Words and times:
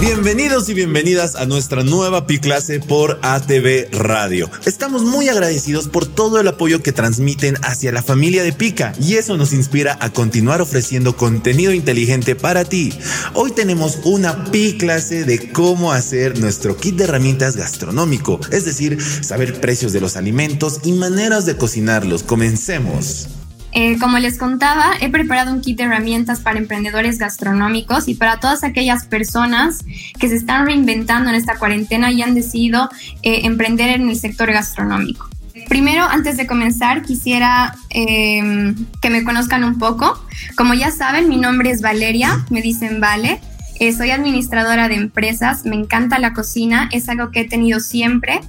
Bienvenidos 0.00 0.70
y 0.70 0.74
bienvenidas 0.74 1.36
a 1.36 1.44
nuestra 1.44 1.84
nueva 1.84 2.26
Pi 2.26 2.38
clase 2.38 2.80
por 2.80 3.18
ATV 3.20 3.90
Radio. 3.92 4.50
Estamos 4.64 5.02
muy 5.02 5.28
agradecidos 5.28 5.88
por 5.88 6.06
todo 6.06 6.40
el 6.40 6.48
apoyo 6.48 6.82
que 6.82 6.92
transmiten 6.92 7.56
hacia 7.62 7.92
la 7.92 8.02
familia 8.02 8.42
de 8.42 8.54
Pica 8.54 8.94
y 8.98 9.16
eso 9.16 9.36
nos 9.36 9.52
inspira 9.52 9.98
a 10.00 10.08
continuar 10.08 10.62
ofreciendo 10.62 11.16
contenido 11.16 11.74
inteligente 11.74 12.34
para 12.34 12.64
ti. 12.64 12.94
Hoy 13.34 13.50
tenemos 13.50 13.98
una 14.04 14.44
Pi 14.44 14.78
clase 14.78 15.24
de 15.24 15.52
cómo 15.52 15.92
hacer 15.92 16.38
nuestro 16.38 16.78
kit 16.78 16.96
de 16.96 17.04
herramientas 17.04 17.56
gastronómico, 17.56 18.40
es 18.50 18.64
decir, 18.64 18.98
saber 19.02 19.60
precios 19.60 19.92
de 19.92 20.00
los 20.00 20.16
alimentos 20.16 20.80
y 20.82 20.92
maneras 20.92 21.44
de 21.44 21.58
cocinarlos. 21.58 22.22
Comencemos. 22.22 23.28
Eh, 23.72 23.98
como 23.98 24.18
les 24.18 24.36
contaba, 24.36 24.92
he 25.00 25.08
preparado 25.10 25.52
un 25.52 25.60
kit 25.60 25.76
de 25.78 25.84
herramientas 25.84 26.40
para 26.40 26.58
emprendedores 26.58 27.18
gastronómicos 27.18 28.08
y 28.08 28.14
para 28.14 28.40
todas 28.40 28.64
aquellas 28.64 29.06
personas 29.06 29.84
que 30.18 30.28
se 30.28 30.34
están 30.34 30.66
reinventando 30.66 31.30
en 31.30 31.36
esta 31.36 31.56
cuarentena 31.56 32.10
y 32.10 32.22
han 32.22 32.34
decidido 32.34 32.88
eh, 33.22 33.42
emprender 33.44 33.90
en 33.90 34.08
el 34.08 34.16
sector 34.16 34.52
gastronómico. 34.52 35.28
Primero, 35.68 36.02
antes 36.04 36.36
de 36.36 36.46
comenzar, 36.46 37.02
quisiera 37.02 37.76
em, 37.90 38.74
que 39.00 39.10
me 39.10 39.22
conozcan 39.22 39.62
un 39.62 39.78
poco. 39.78 40.20
Como 40.56 40.74
ya 40.74 40.90
saben, 40.90 41.28
mi 41.28 41.36
nombre 41.36 41.70
es 41.70 41.80
Valeria, 41.80 42.44
me 42.50 42.62
dicen 42.62 43.00
Vale. 43.00 43.40
Eh, 43.78 43.92
soy 43.92 44.10
administradora 44.10 44.88
de 44.88 44.96
empresas, 44.96 45.64
me 45.64 45.76
encanta 45.76 46.18
la 46.18 46.32
cocina, 46.32 46.88
es 46.92 47.08
algo 47.08 47.30
que 47.30 47.40
he 47.40 47.48
tenido 47.48 47.80
siempre 47.80 48.40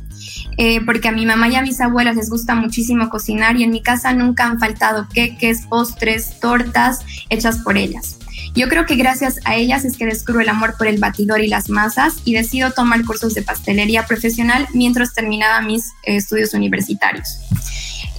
eh, 0.58 0.82
porque 0.86 1.08
a 1.08 1.12
mi 1.12 1.26
mamá 1.26 1.48
y 1.50 1.56
a 1.56 1.62
mis 1.62 1.80
abuelas 1.82 2.16
les 2.16 2.30
gusta 2.30 2.56
muchísimo 2.56 3.10
cocinar 3.10 3.58
y 3.58 3.64
en 3.64 3.72
mi 3.72 3.82
casa 3.82 4.14
nunca 4.14 4.46
han 4.46 4.60
faltado 4.60 5.08
queques, 5.14 5.62
postres, 5.68 6.40
tortas 6.40 7.00
hechas 7.30 7.60
por 7.60 7.78
ellas. 7.78 8.18
Yo 8.54 8.68
creo 8.68 8.86
que 8.86 8.96
gracias 8.96 9.40
a 9.46 9.56
ellas 9.56 9.86
es 9.86 9.98
que 9.98 10.06
descubro 10.06 10.42
el 10.42 10.50
amor 10.50 10.76
por 10.78 10.88
el 10.88 11.00
batidor 11.00 11.42
y 11.42 11.48
las 11.48 11.70
masas 11.70 12.16
y 12.26 12.34
decido 12.34 12.72
tomar 12.72 13.06
cursos 13.06 13.34
de 13.34 13.44
pastelería 13.44 14.06
profesional 14.06 14.68
mientras 14.74 15.14
terminaba 15.14 15.62
mis 15.62 15.86
eh, 16.04 16.18
estudios 16.18 16.54
universitarios. 16.54 17.40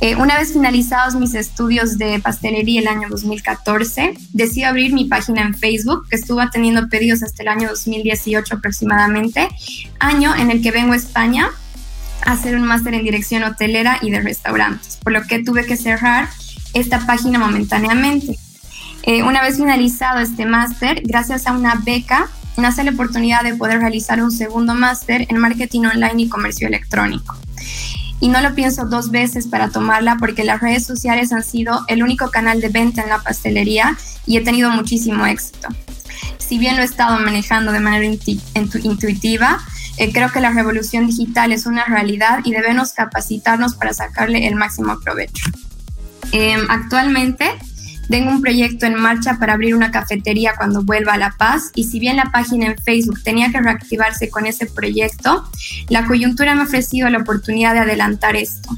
Eh, 0.00 0.16
una 0.16 0.36
vez 0.36 0.52
finalizados 0.52 1.14
mis 1.14 1.34
estudios 1.34 1.96
de 1.96 2.18
pastelería 2.18 2.80
el 2.80 2.88
año 2.88 3.08
2014, 3.08 4.14
decidí 4.32 4.64
abrir 4.64 4.92
mi 4.92 5.04
página 5.04 5.42
en 5.42 5.54
Facebook, 5.54 6.08
que 6.08 6.16
estuvo 6.16 6.40
teniendo 6.50 6.88
pedidos 6.88 7.22
hasta 7.22 7.42
el 7.42 7.48
año 7.48 7.68
2018 7.68 8.56
aproximadamente, 8.56 9.48
año 10.00 10.34
en 10.34 10.50
el 10.50 10.60
que 10.60 10.72
vengo 10.72 10.94
a 10.94 10.96
España 10.96 11.50
hacer 12.24 12.56
un 12.56 12.62
máster 12.62 12.94
en 12.94 13.04
dirección 13.04 13.42
hotelera 13.44 13.98
y 14.02 14.10
de 14.10 14.20
restaurantes, 14.20 14.98
por 15.02 15.12
lo 15.12 15.22
que 15.22 15.42
tuve 15.42 15.66
que 15.66 15.76
cerrar 15.76 16.28
esta 16.74 17.06
página 17.06 17.38
momentáneamente. 17.38 18.38
Eh, 19.04 19.22
una 19.22 19.42
vez 19.42 19.56
finalizado 19.56 20.20
este 20.20 20.46
máster, 20.46 21.02
gracias 21.04 21.46
a 21.46 21.52
una 21.52 21.74
beca, 21.84 22.28
nace 22.56 22.84
la 22.84 22.92
oportunidad 22.92 23.42
de 23.42 23.54
poder 23.54 23.80
realizar 23.80 24.22
un 24.22 24.30
segundo 24.30 24.74
máster 24.74 25.26
en 25.28 25.38
marketing 25.38 25.82
online 25.86 26.22
y 26.22 26.28
comercio 26.28 26.68
electrónico. 26.68 27.36
Y 28.20 28.28
no 28.28 28.40
lo 28.40 28.54
pienso 28.54 28.84
dos 28.86 29.10
veces 29.10 29.48
para 29.48 29.70
tomarla 29.70 30.16
porque 30.18 30.44
las 30.44 30.60
redes 30.60 30.86
sociales 30.86 31.32
han 31.32 31.42
sido 31.42 31.84
el 31.88 32.04
único 32.04 32.30
canal 32.30 32.60
de 32.60 32.68
venta 32.68 33.02
en 33.02 33.08
la 33.08 33.18
pastelería 33.20 33.96
y 34.26 34.36
he 34.36 34.42
tenido 34.42 34.70
muchísimo 34.70 35.26
éxito. 35.26 35.68
Si 36.38 36.58
bien 36.58 36.76
lo 36.76 36.82
he 36.82 36.84
estado 36.84 37.18
manejando 37.18 37.72
de 37.72 37.80
manera 37.80 38.04
intuitiva, 38.04 39.58
eh, 39.98 40.12
creo 40.12 40.30
que 40.30 40.40
la 40.40 40.50
revolución 40.50 41.06
digital 41.06 41.52
es 41.52 41.66
una 41.66 41.84
realidad 41.84 42.40
y 42.44 42.52
debemos 42.52 42.92
capacitarnos 42.92 43.74
para 43.74 43.92
sacarle 43.92 44.46
el 44.46 44.54
máximo 44.54 44.98
provecho. 45.00 45.44
Em, 46.32 46.60
actualmente 46.70 47.46
tengo 48.08 48.30
un 48.30 48.40
proyecto 48.40 48.86
en 48.86 48.94
marcha 48.94 49.38
para 49.38 49.54
abrir 49.54 49.74
una 49.74 49.90
cafetería 49.90 50.54
cuando 50.56 50.82
vuelva 50.82 51.14
a 51.14 51.18
La 51.18 51.34
Paz 51.38 51.70
y 51.74 51.84
si 51.84 51.98
bien 51.98 52.16
la 52.16 52.30
página 52.32 52.66
en 52.66 52.78
Facebook 52.78 53.22
tenía 53.22 53.50
que 53.50 53.60
reactivarse 53.60 54.28
con 54.30 54.46
ese 54.46 54.66
proyecto, 54.66 55.48
la 55.88 56.06
coyuntura 56.06 56.54
me 56.54 56.62
ha 56.62 56.64
ofrecido 56.64 57.08
la 57.10 57.18
oportunidad 57.18 57.74
de 57.74 57.80
adelantar 57.80 58.36
esto. 58.36 58.76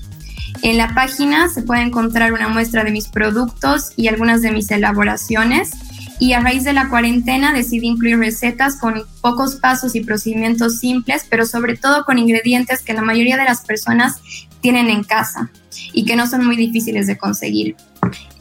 En 0.63 0.79
la 0.79 0.95
página 0.95 1.49
se 1.49 1.63
puede 1.63 1.83
encontrar 1.83 2.33
una 2.33 2.49
muestra 2.49 2.85
de 2.85 2.91
mis 2.91 3.09
productos 3.09 3.93
y 3.97 4.09
algunas 4.09 4.41
de 4.41 4.51
mis 4.51 4.71
elaboraciones 4.71 5.73
y 6.19 6.33
a 6.33 6.41
raíz 6.41 6.65
de 6.65 6.73
la 6.73 6.89
cuarentena 6.89 7.53
decidí 7.53 7.87
incluir 7.87 8.19
recetas 8.19 8.77
con 8.77 9.03
pocos 9.21 9.57
pasos 9.57 9.95
y 9.95 10.01
procedimientos 10.01 10.79
simples, 10.79 11.27
pero 11.29 11.47
sobre 11.47 11.77
todo 11.77 12.05
con 12.05 12.19
ingredientes 12.19 12.83
que 12.83 12.95
la 12.95 13.03
mayoría 13.03 13.37
de 13.37 13.45
las 13.45 13.63
personas 13.63 14.21
tienen 14.61 14.89
en 14.89 15.05
casa 15.05 15.51
y 15.93 16.05
que 16.05 16.17
no 16.17 16.27
son 16.27 16.47
muy 16.47 16.57
difíciles 16.57 17.07
de 17.07 17.19
conseguir. 17.19 17.77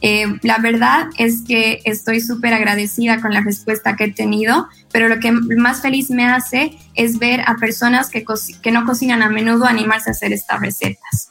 Eh, 0.00 0.26
la 0.42 0.58
verdad 0.58 1.08
es 1.18 1.42
que 1.46 1.80
estoy 1.84 2.20
súper 2.20 2.54
agradecida 2.54 3.20
con 3.20 3.32
la 3.32 3.40
respuesta 3.40 3.96
que 3.96 4.04
he 4.04 4.12
tenido, 4.12 4.68
pero 4.92 5.08
lo 5.08 5.18
que 5.18 5.32
más 5.32 5.82
feliz 5.82 6.10
me 6.10 6.26
hace 6.26 6.76
es 6.94 7.18
ver 7.18 7.40
a 7.46 7.56
personas 7.56 8.08
que, 8.10 8.24
que 8.62 8.70
no 8.70 8.84
cocinan 8.84 9.22
a 9.22 9.28
menudo 9.28 9.64
animarse 9.64 10.10
a 10.10 10.12
hacer 10.12 10.32
estas 10.32 10.60
recetas. 10.60 11.30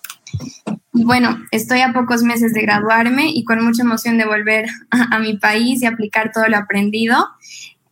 Bueno, 0.96 1.44
estoy 1.50 1.82
a 1.82 1.92
pocos 1.92 2.22
meses 2.22 2.54
de 2.54 2.62
graduarme 2.62 3.32
y 3.32 3.44
con 3.46 3.64
mucha 3.66 3.82
emoción 3.82 4.20
de 4.20 4.26
volver 4.26 4.68
a, 4.92 5.18
mi 5.18 5.38
país 5.40 5.82
y 5.82 5.88
aplicar 5.88 6.32
todo 6.32 6.48
lo 6.48 6.56
aprendido. 6.56 7.30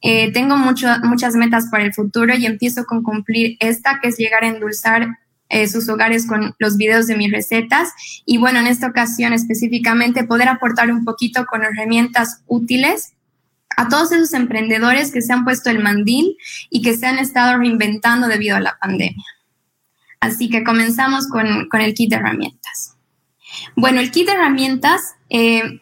Eh, 0.03 0.31
tengo 0.31 0.55
muchas 0.55 1.35
metas 1.35 1.65
para 1.71 1.83
el 1.83 1.95
futuro 1.95 2.35
y 2.35 2.45
empiezo 2.45 2.85
con 2.85 3.01
cumplir 3.01 3.57
esta, 3.59 3.99
que 3.99 4.09
es 4.09 4.17
llegar 4.17 4.43
a 4.43 4.49
endulzar 4.49 5.07
eh, 5.49 5.67
sus 5.67 5.89
hogares 5.89 6.27
con 6.27 6.53
los 6.59 6.77
videos 6.77 7.07
de 7.07 7.17
mis 7.17 7.31
recetas. 7.31 7.89
Y 8.23 8.37
bueno, 8.37 8.59
en 8.59 8.67
esta 8.67 8.87
ocasión 8.87 9.33
específicamente 9.33 10.23
poder 10.23 10.47
aportar 10.47 10.91
un 10.91 11.03
poquito 11.03 11.47
con 11.47 11.63
herramientas 11.63 12.43
útiles 12.45 13.13
a 13.77 13.89
todos 13.89 14.11
esos 14.11 14.33
emprendedores 14.33 15.11
que 15.11 15.23
se 15.23 15.33
han 15.33 15.43
puesto 15.43 15.71
el 15.71 15.79
mandil 15.79 16.37
y 16.69 16.83
que 16.83 16.95
se 16.95 17.07
han 17.07 17.17
estado 17.17 17.57
reinventando 17.57 18.27
debido 18.27 18.57
a 18.57 18.59
la 18.59 18.77
pandemia. 18.79 19.25
Así 20.21 20.49
que 20.49 20.63
comenzamos 20.63 21.27
con, 21.27 21.67
el 21.81 21.93
kit 21.93 22.11
de 22.11 22.15
herramientas. 22.15 22.95
Bueno, 23.75 23.99
el 23.99 24.11
kit 24.11 24.27
de 24.27 24.33
herramientas 24.33 25.15
eh, 25.29 25.81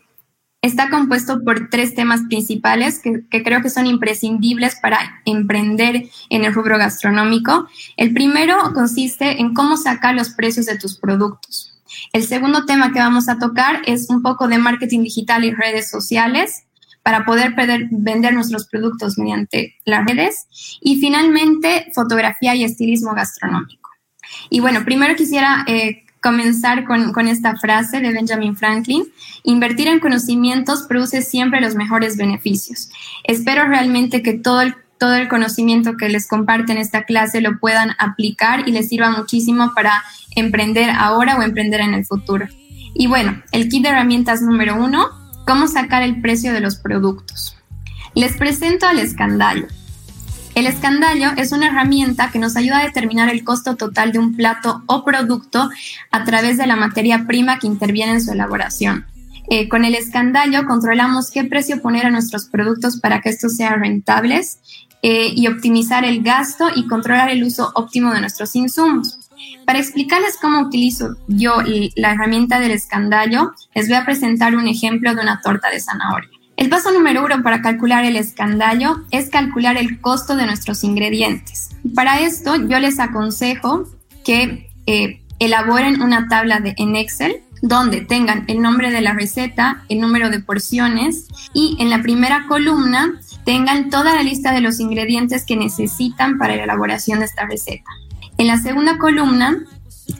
está 0.61 0.89
compuesto 0.89 1.43
por 1.43 1.69
tres 1.69 1.93
temas 1.93 2.21
principales 2.29 2.99
que, 2.99 3.25
que, 3.29 3.43
creo 3.43 3.61
que 3.61 3.69
son 3.69 3.85
imprescindibles 3.85 4.77
para 4.81 5.21
emprender 5.25 6.09
en 6.29 6.45
el 6.45 6.53
rubro 6.53 6.77
gastronómico. 6.77 7.67
El 7.97 8.13
primero 8.13 8.55
consiste 8.73 9.41
en 9.41 9.53
cómo 9.53 9.77
sacar 9.77 10.15
los 10.15 10.29
precios 10.29 10.65
de 10.65 10.77
tus 10.77 10.97
productos. 10.97 11.77
El 12.13 12.23
segundo 12.23 12.65
tema 12.65 12.91
que 12.93 12.99
vamos 12.99 13.27
a 13.29 13.39
tocar 13.39 13.81
es 13.85 14.09
un 14.09 14.21
poco 14.21 14.47
de 14.47 14.57
marketing 14.57 15.03
digital 15.03 15.43
y 15.43 15.51
redes 15.51 15.89
sociales 15.89 16.63
para 17.03 17.25
poder 17.25 17.55
vender 17.91 18.33
nuestros 18.33 18.67
productos 18.67 19.17
mediante 19.17 19.75
las 19.85 20.05
redes. 20.05 20.47
Y 20.81 20.99
finalmente, 20.99 21.91
fotografía 21.93 22.55
y 22.55 22.63
estilismo 22.63 23.13
gastronómico. 23.13 23.78
Y 24.49 24.59
bueno, 24.59 24.83
primero 24.85 25.15
quisiera 25.15 25.63
eh, 25.67 26.03
comenzar 26.21 26.85
con, 26.85 27.13
con, 27.13 27.27
esta 27.27 27.55
frase 27.55 28.01
de 28.01 28.11
Benjamin 28.11 28.55
Franklin, 28.55 29.05
invertir 29.43 29.87
en 29.87 29.99
conocimientos 29.99 30.83
produce 30.83 31.21
siempre 31.21 31.61
los 31.61 31.75
mejores 31.75 32.17
beneficios. 32.17 32.89
Espero 33.23 33.67
realmente 33.67 34.21
que 34.21 34.33
todo 34.33 34.61
el, 34.61 34.75
todo 34.97 35.15
el 35.15 35.29
conocimiento 35.29 35.95
que 35.97 36.09
les 36.09 36.27
comparte 36.27 36.71
en 36.71 36.77
esta 36.77 37.03
clase 37.03 37.41
lo 37.41 37.57
puedan 37.59 37.95
aplicar 37.99 38.67
y 38.67 38.71
les 38.71 38.89
sirva 38.89 39.11
muchísimo 39.11 39.73
para 39.73 40.03
emprender 40.35 40.89
ahora 40.89 41.37
o 41.37 41.41
emprender 41.41 41.81
en 41.81 41.93
el 41.93 42.05
futuro. 42.05 42.47
Y 42.93 43.07
bueno, 43.07 43.41
el 43.51 43.69
kit 43.69 43.83
de 43.83 43.89
herramientas 43.89 44.41
número 44.41 44.75
uno, 44.75 45.07
cómo 45.45 45.67
sacar 45.67 46.03
el 46.03 46.21
precio 46.21 46.53
de 46.53 46.59
los 46.59 46.75
productos. 46.75 47.55
Les 48.13 48.35
presento 48.37 48.87
al 48.87 48.99
escandalo. 48.99 49.67
El 50.59 50.67
escandallo 50.67 51.29
es 51.37 51.53
una 51.53 51.67
herramienta 51.67 52.31
que 52.31 52.37
nos 52.37 52.57
ayuda 52.57 52.79
a 52.79 52.83
determinar 52.83 53.29
el 53.29 53.45
costo 53.45 53.77
total 53.77 54.11
de 54.11 54.19
un 54.19 54.35
plato 54.35 54.83
o 54.87 55.05
producto 55.05 55.69
a 56.11 56.23
través 56.25 56.57
de 56.57 56.67
la 56.67 56.75
materia 56.75 57.25
prima 57.25 57.59
que 57.59 57.67
interviene 57.67 58.11
en 58.11 58.21
su 58.21 58.33
elaboración. 58.33 59.05
Eh, 59.49 59.69
con 59.69 59.85
el 59.85 59.95
escandallo 59.95 60.65
controlamos 60.65 61.31
qué 61.31 61.45
precio 61.45 61.81
poner 61.81 62.07
a 62.07 62.09
nuestros 62.09 62.47
productos 62.47 62.99
para 62.99 63.21
que 63.21 63.29
estos 63.29 63.55
sean 63.55 63.79
rentables 63.79 64.59
eh, 65.01 65.31
y 65.33 65.47
optimizar 65.47 66.03
el 66.03 66.23
gasto 66.23 66.67
y 66.75 66.87
controlar 66.87 67.29
el 67.29 67.45
uso 67.45 67.71
óptimo 67.75 68.11
de 68.11 68.19
nuestros 68.19 68.53
insumos. 68.57 69.17
Para 69.65 69.79
explicarles 69.79 70.35
cómo 70.41 70.59
utilizo 70.59 71.15
yo 71.29 71.63
la 71.95 72.11
herramienta 72.11 72.59
del 72.59 72.71
escandallo, 72.71 73.53
les 73.73 73.87
voy 73.87 73.95
a 73.95 74.03
presentar 74.03 74.53
un 74.57 74.67
ejemplo 74.67 75.15
de 75.15 75.21
una 75.21 75.39
torta 75.39 75.69
de 75.69 75.79
zanahoria. 75.79 76.38
El 76.59 76.67
paso 76.67 76.91
número 76.91 77.23
uno 77.23 77.41
para 77.41 77.61
calcular 77.61 78.03
el 78.03 78.17
escandallo 78.17 79.05
es 79.11 79.29
calcular 79.29 79.77
el 79.77 80.01
costo 80.01 80.35
de 80.35 80.45
nuestros 80.45 80.83
ingredientes. 80.83 81.69
Para 81.95 82.19
esto 82.19 82.57
yo 82.57 82.79
les 82.79 82.99
aconsejo 82.99 83.85
que 84.25 84.69
eh, 84.85 85.21
elaboren 85.39 86.01
una 86.01 86.27
tabla 86.27 86.59
de, 86.59 86.73
en 86.75 86.97
Excel 86.97 87.37
donde 87.61 88.01
tengan 88.01 88.43
el 88.47 88.61
nombre 88.61 88.91
de 88.91 88.99
la 88.99 89.13
receta, 89.13 89.85
el 89.87 90.01
número 90.01 90.29
de 90.29 90.41
porciones 90.41 91.27
y 91.53 91.77
en 91.79 91.89
la 91.89 92.01
primera 92.01 92.45
columna 92.49 93.21
tengan 93.45 93.89
toda 93.89 94.13
la 94.13 94.23
lista 94.23 94.51
de 94.51 94.59
los 94.59 94.81
ingredientes 94.81 95.45
que 95.45 95.55
necesitan 95.55 96.37
para 96.37 96.57
la 96.57 96.65
elaboración 96.65 97.19
de 97.19 97.25
esta 97.25 97.45
receta. 97.45 97.89
En 98.37 98.47
la 98.47 98.57
segunda 98.57 98.97
columna 98.97 99.63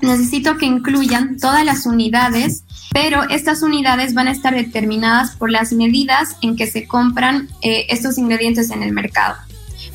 necesito 0.02 0.56
que 0.56 0.68
incluyan 0.68 1.36
todas 1.36 1.66
las 1.66 1.86
unidades 1.86 2.64
pero 2.92 3.28
estas 3.30 3.62
unidades 3.62 4.14
van 4.14 4.28
a 4.28 4.32
estar 4.32 4.56
determinadas 4.56 5.36
por 5.36 5.52
las 5.52 5.74
medidas 5.74 6.38
en 6.42 6.56
que 6.56 6.68
se 6.68 6.88
compran 6.88 7.50
eh, 7.62 7.86
estos 7.90 8.18
ingredientes 8.18 8.72
en 8.72 8.84
el 8.84 8.92
mercado. 8.92 9.36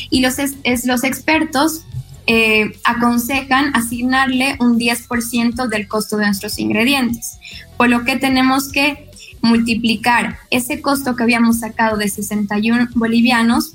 Y 0.10 0.22
los, 0.22 0.38
los 0.86 1.04
expertos 1.04 1.86
eh, 2.34 2.72
aconsejan 2.86 3.76
asignarle 3.76 4.56
un 4.62 4.80
10% 4.80 5.68
del 5.68 5.90
costo 5.90 6.16
de 6.16 6.28
nuestros 6.28 6.60
ingredientes, 6.60 7.38
por 7.76 7.90
lo 7.90 8.06
que 8.06 8.16
tenemos 8.16 8.72
que 8.72 9.10
multiplicar 9.42 10.38
ese 10.50 10.80
costo 10.80 11.18
que 11.18 11.24
habíamos 11.24 11.60
sacado 11.60 11.98
de 11.98 12.08
61 12.08 12.88
bolivianos 12.96 13.74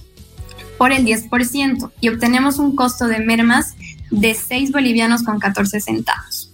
por 0.78 0.90
el 0.90 1.04
10% 1.04 1.90
y 2.00 2.08
obtenemos 2.08 2.58
un 2.58 2.74
costo 2.74 3.08
de 3.08 3.18
mermas 3.18 3.74
de 4.10 4.32
6 4.32 4.72
bolivianos 4.72 5.22
con 5.22 5.38
14 5.38 5.78
centavos. 5.82 6.50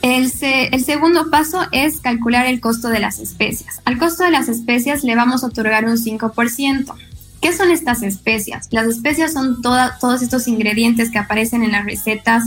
El, 0.00 0.30
segundo 0.30 1.28
paso 1.30 1.66
es 1.70 2.00
calcular 2.00 2.46
el 2.46 2.60
costo 2.60 2.88
de 2.88 2.98
las 2.98 3.18
especias. 3.18 3.82
Al 3.84 3.98
costo 3.98 4.24
de 4.24 4.30
las 4.30 4.48
especias 4.48 5.04
le 5.04 5.16
vamos 5.16 5.44
a 5.44 5.48
otorgar 5.48 5.84
un 5.84 5.98
5%. 5.98 6.94
¿Qué 7.42 7.52
son 7.52 7.72
estas 7.72 8.04
especias? 8.04 8.68
Las 8.70 8.86
especias 8.86 9.32
son 9.32 9.60
todos 9.62 10.22
estos 10.22 10.46
ingredientes 10.46 11.10
que 11.10 11.18
aparecen 11.18 11.64
en 11.64 11.72
las 11.72 11.84
recetas, 11.84 12.44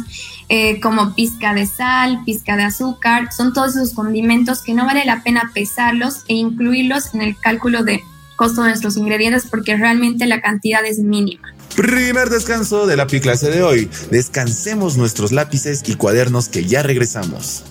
eh, 0.48 0.80
como 0.80 1.14
pizca 1.14 1.54
de 1.54 1.66
sal, 1.68 2.22
pizca 2.26 2.56
de 2.56 2.64
azúcar. 2.64 3.28
Son 3.34 3.52
todos 3.52 3.76
esos 3.76 3.92
condimentos 3.92 4.62
que 4.62 4.74
no 4.74 4.86
vale 4.86 5.04
la 5.04 5.22
pena 5.22 5.52
pesarlos 5.54 6.24
e 6.30 6.36
incluirlos 6.36 7.14
en 7.14 7.22
el 7.22 7.38
cálculo 7.38 7.84
de 7.84 8.02
costo 8.38 8.62
de 8.62 8.70
nuestros 8.70 8.96
ingredientes 8.96 9.48
porque 9.50 9.76
realmente 9.76 10.28
la 10.28 10.42
cantidad 10.42 10.86
es 10.86 11.00
mínima. 11.00 11.54
Primer 11.76 12.30
descanso 12.30 12.88
de 12.88 12.96
la 12.96 13.06
clase 13.06 13.52
de 13.52 13.64
hoy. 13.64 13.90
Descansemos 14.12 14.96
nuestros 14.96 15.34
lápices 15.34 15.84
y 15.88 15.96
cuadernos 15.96 16.48
que 16.48 16.64
ya 16.64 16.84
regresamos. 16.84 17.66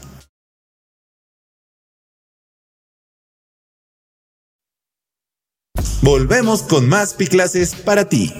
Volvemos 6.05 6.63
con 6.63 6.87
más 6.87 7.15
pi 7.15 7.29
clases 7.29 7.75
para 7.75 8.07
ti. 8.07 8.31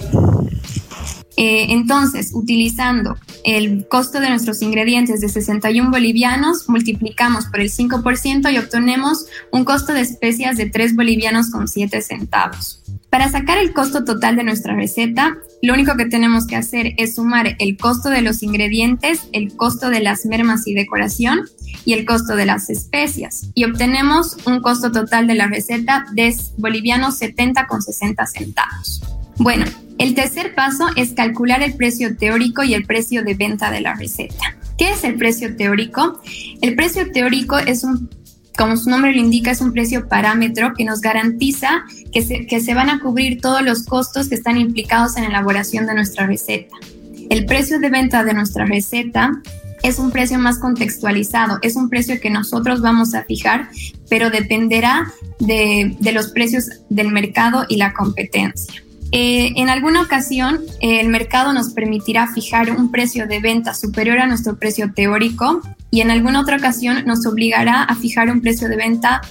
Eh, 1.35 1.65
entonces, 1.69 2.29
utilizando 2.31 3.17
el 3.43 3.87
costo 3.87 4.19
de 4.19 4.29
nuestros 4.29 4.61
ingredientes 4.61 5.19
de 5.19 5.29
61 5.29 5.89
bolivianos, 5.89 6.69
multiplicamos 6.69 7.47
por 7.47 7.61
el 7.61 7.71
5% 7.71 8.53
y 8.53 8.59
obtenemos 8.59 9.25
un 9.51 9.65
costo 9.65 9.93
de 9.93 10.01
especias 10.01 10.57
de 10.57 10.69
3 10.69 10.95
bolivianos 10.95 11.49
con 11.49 11.67
7 11.67 12.03
centavos. 12.03 12.83
Para 13.09 13.31
sacar 13.31 13.57
el 13.57 13.73
costo 13.73 14.05
total 14.05 14.35
de 14.35 14.43
nuestra 14.43 14.75
receta, 14.75 15.35
lo 15.63 15.73
único 15.73 15.97
que 15.97 16.05
tenemos 16.05 16.45
que 16.45 16.57
hacer 16.57 16.93
es 16.97 17.15
sumar 17.15 17.55
el 17.57 17.77
costo 17.77 18.09
de 18.09 18.21
los 18.21 18.43
ingredientes, 18.43 19.21
el 19.31 19.55
costo 19.55 19.89
de 19.89 20.01
las 20.01 20.27
mermas 20.27 20.67
y 20.67 20.75
decoración 20.75 21.49
y 21.85 21.93
el 21.93 22.05
costo 22.05 22.35
de 22.35 22.45
las 22.45 22.69
especias. 22.69 23.49
Y 23.53 23.63
obtenemos 23.63 24.37
un 24.45 24.59
costo 24.61 24.91
total 24.91 25.27
de 25.27 25.35
la 25.35 25.47
receta 25.47 26.05
de 26.13 26.35
bolivianos 26.57 27.17
70 27.17 27.67
con 27.67 27.81
60 27.81 28.25
centavos. 28.25 29.01
Bueno, 29.37 29.65
el 29.97 30.15
tercer 30.15 30.55
paso 30.55 30.87
es 30.95 31.13
calcular 31.13 31.61
el 31.61 31.75
precio 31.75 32.17
teórico 32.17 32.63
y 32.63 32.73
el 32.73 32.85
precio 32.85 33.23
de 33.23 33.35
venta 33.35 33.71
de 33.71 33.81
la 33.81 33.93
receta. 33.93 34.57
¿Qué 34.77 34.89
es 34.91 35.03
el 35.03 35.15
precio 35.15 35.55
teórico? 35.55 36.21
El 36.61 36.75
precio 36.75 37.11
teórico 37.11 37.57
es 37.57 37.83
un 37.83 38.09
como 38.57 38.77
su 38.77 38.89
nombre 38.89 39.13
lo 39.13 39.19
indica, 39.19 39.51
es 39.51 39.59
un 39.59 39.73
precio 39.73 40.07
parámetro 40.07 40.73
que 40.73 40.85
nos 40.85 41.01
garantiza 41.01 41.83
que 42.13 42.21
se, 42.21 42.45
que 42.45 42.61
se 42.61 42.73
van 42.73 42.89
a 42.89 43.01
cubrir 43.01 43.41
todos 43.41 43.61
los 43.61 43.83
costos 43.83 44.29
que 44.29 44.35
están 44.35 44.57
implicados 44.57 45.17
en 45.17 45.23
la 45.23 45.29
elaboración 45.29 45.85
de 45.85 45.93
nuestra 45.93 46.25
receta. 46.25 46.73
El 47.29 47.45
precio 47.45 47.79
de 47.79 47.89
venta 47.89 48.23
de 48.23 48.33
nuestra 48.33 48.65
receta 48.65 49.31
es 49.85 49.99
un 49.99 50.09
precio 50.09 50.39
más 50.39 50.57
contextualizado, 50.57 51.59
es 51.61 51.75
un 51.75 51.89
precio 51.89 52.19
que 52.19 52.31
nosotros 52.31 52.81
vamos 52.81 53.13
a 53.13 53.23
fijar, 53.23 53.69
pero 54.09 54.31
dependerá 54.31 55.11
de, 55.39 55.95
los 56.11 56.31
precios 56.31 56.69
del 56.89 57.11
mercado 57.11 57.65
y 57.69 57.77
la 57.77 57.93
competencia. 57.93 58.83
Eh, 59.11 59.53
en 59.55 59.69
alguna 59.69 60.01
ocasión, 60.01 60.59
el 60.81 61.07
mercado 61.09 61.53
nos 61.53 61.69
permitirá 61.69 62.27
fijar 62.27 62.71
un 62.71 62.91
precio 62.91 63.27
de 63.27 63.39
venta 63.39 63.75
superior 63.75 64.17
a 64.17 64.25
nuestro 64.25 64.57
precio 64.57 64.91
teórico 64.91 65.61
y 65.91 66.01
en 66.01 66.09
alguna 66.09 66.41
otra 66.41 66.57
ocasión 66.57 67.05
nos 67.05 67.25
obligará 67.27 67.83
a 67.83 67.95
fijar 67.95 68.31
un 68.31 68.41
precio 68.41 68.67
de 68.67 68.77
venta 68.77 69.21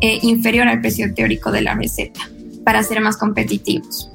eh, 0.00 0.20
inferior 0.22 0.68
al 0.68 0.80
precio 0.80 1.12
teórico 1.12 1.50
de 1.50 1.62
la 1.62 1.74
receta 1.74 2.20
para 2.64 2.84
ser 2.84 3.00
más 3.00 3.16
competitivos. 3.16 4.08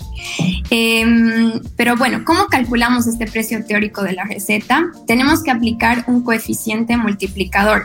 Em, 0.70 1.60
pero 1.76 1.96
bueno, 1.96 2.24
¿cómo 2.26 2.46
calculamos 2.48 3.08
este 3.08 3.26
precio 3.26 3.64
teórico 3.66 4.04
de 4.04 4.14
la 4.14 4.26
receta? 4.26 4.92
Tenemos 5.08 5.44
que 5.44 5.52
aplicar 5.52 6.06
un 6.08 6.24
coeficiente 6.24 6.98
multiplicador, 6.98 7.84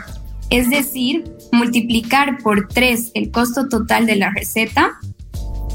es 0.49 0.69
decir, 0.69 1.23
multiplicar 1.51 2.37
por 2.43 2.67
3 2.67 3.11
el 3.13 3.31
costo 3.31 3.67
total 3.67 4.05
de 4.05 4.15
la 4.15 4.31
receta 4.31 4.99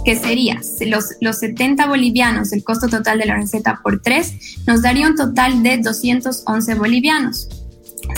que 0.04 0.16
sería 0.16 0.60
los, 0.86 1.04
los 1.20 1.38
70 1.38 1.86
bolivianos, 1.86 2.52
el 2.52 2.64
costo 2.64 2.88
total 2.88 3.18
de 3.18 3.26
la 3.26 3.36
receta 3.36 3.80
por 3.82 4.00
3, 4.00 4.64
nos 4.66 4.82
daría 4.82 5.06
un 5.06 5.14
total 5.14 5.62
de 5.62 5.78
211 5.78 6.74
bolivianos. 6.74 7.48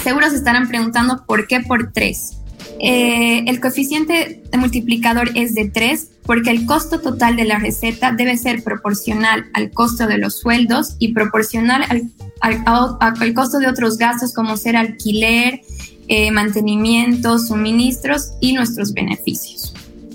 Seguro 0.03 0.31
se 0.31 0.37
estarán 0.37 0.69
preguntando 0.69 1.25
por 1.27 1.47
qué 1.47 1.61
por 1.61 1.93
3. 1.93 2.39
Eh, 2.81 3.45
el 3.47 3.61
coeficiente 3.61 4.43
multiplicador 4.57 5.31
es 5.35 5.55
de 5.55 5.69
3 5.69 6.09
porque 6.25 6.51
el 6.51 6.67
costo 6.67 7.01
total 7.01 7.37
de 7.37 7.45
la 7.45 7.59
receta 7.59 8.13
debe 8.13 8.37
ser 8.37 8.63
proporcional 8.63 9.47
al 9.55 9.71
costo 9.71 10.07
de 10.07 10.19
los 10.19 10.39
sueldos 10.39 10.97
y 10.99 11.13
proporcional 11.13 11.85
al, 11.89 12.11
al, 12.41 13.35
costo 13.35 13.59
de 13.59 13.69
otros 13.69 13.99
gastos 13.99 14.33
como 14.33 14.57
ser 14.57 14.77
alquiler, 14.77 15.61
eh, 16.09 16.31
mantenimiento, 16.31 17.39
suministros 17.39 18.33
y 18.41 18.53
nuestros 18.53 18.93
beneficios. 18.93 19.75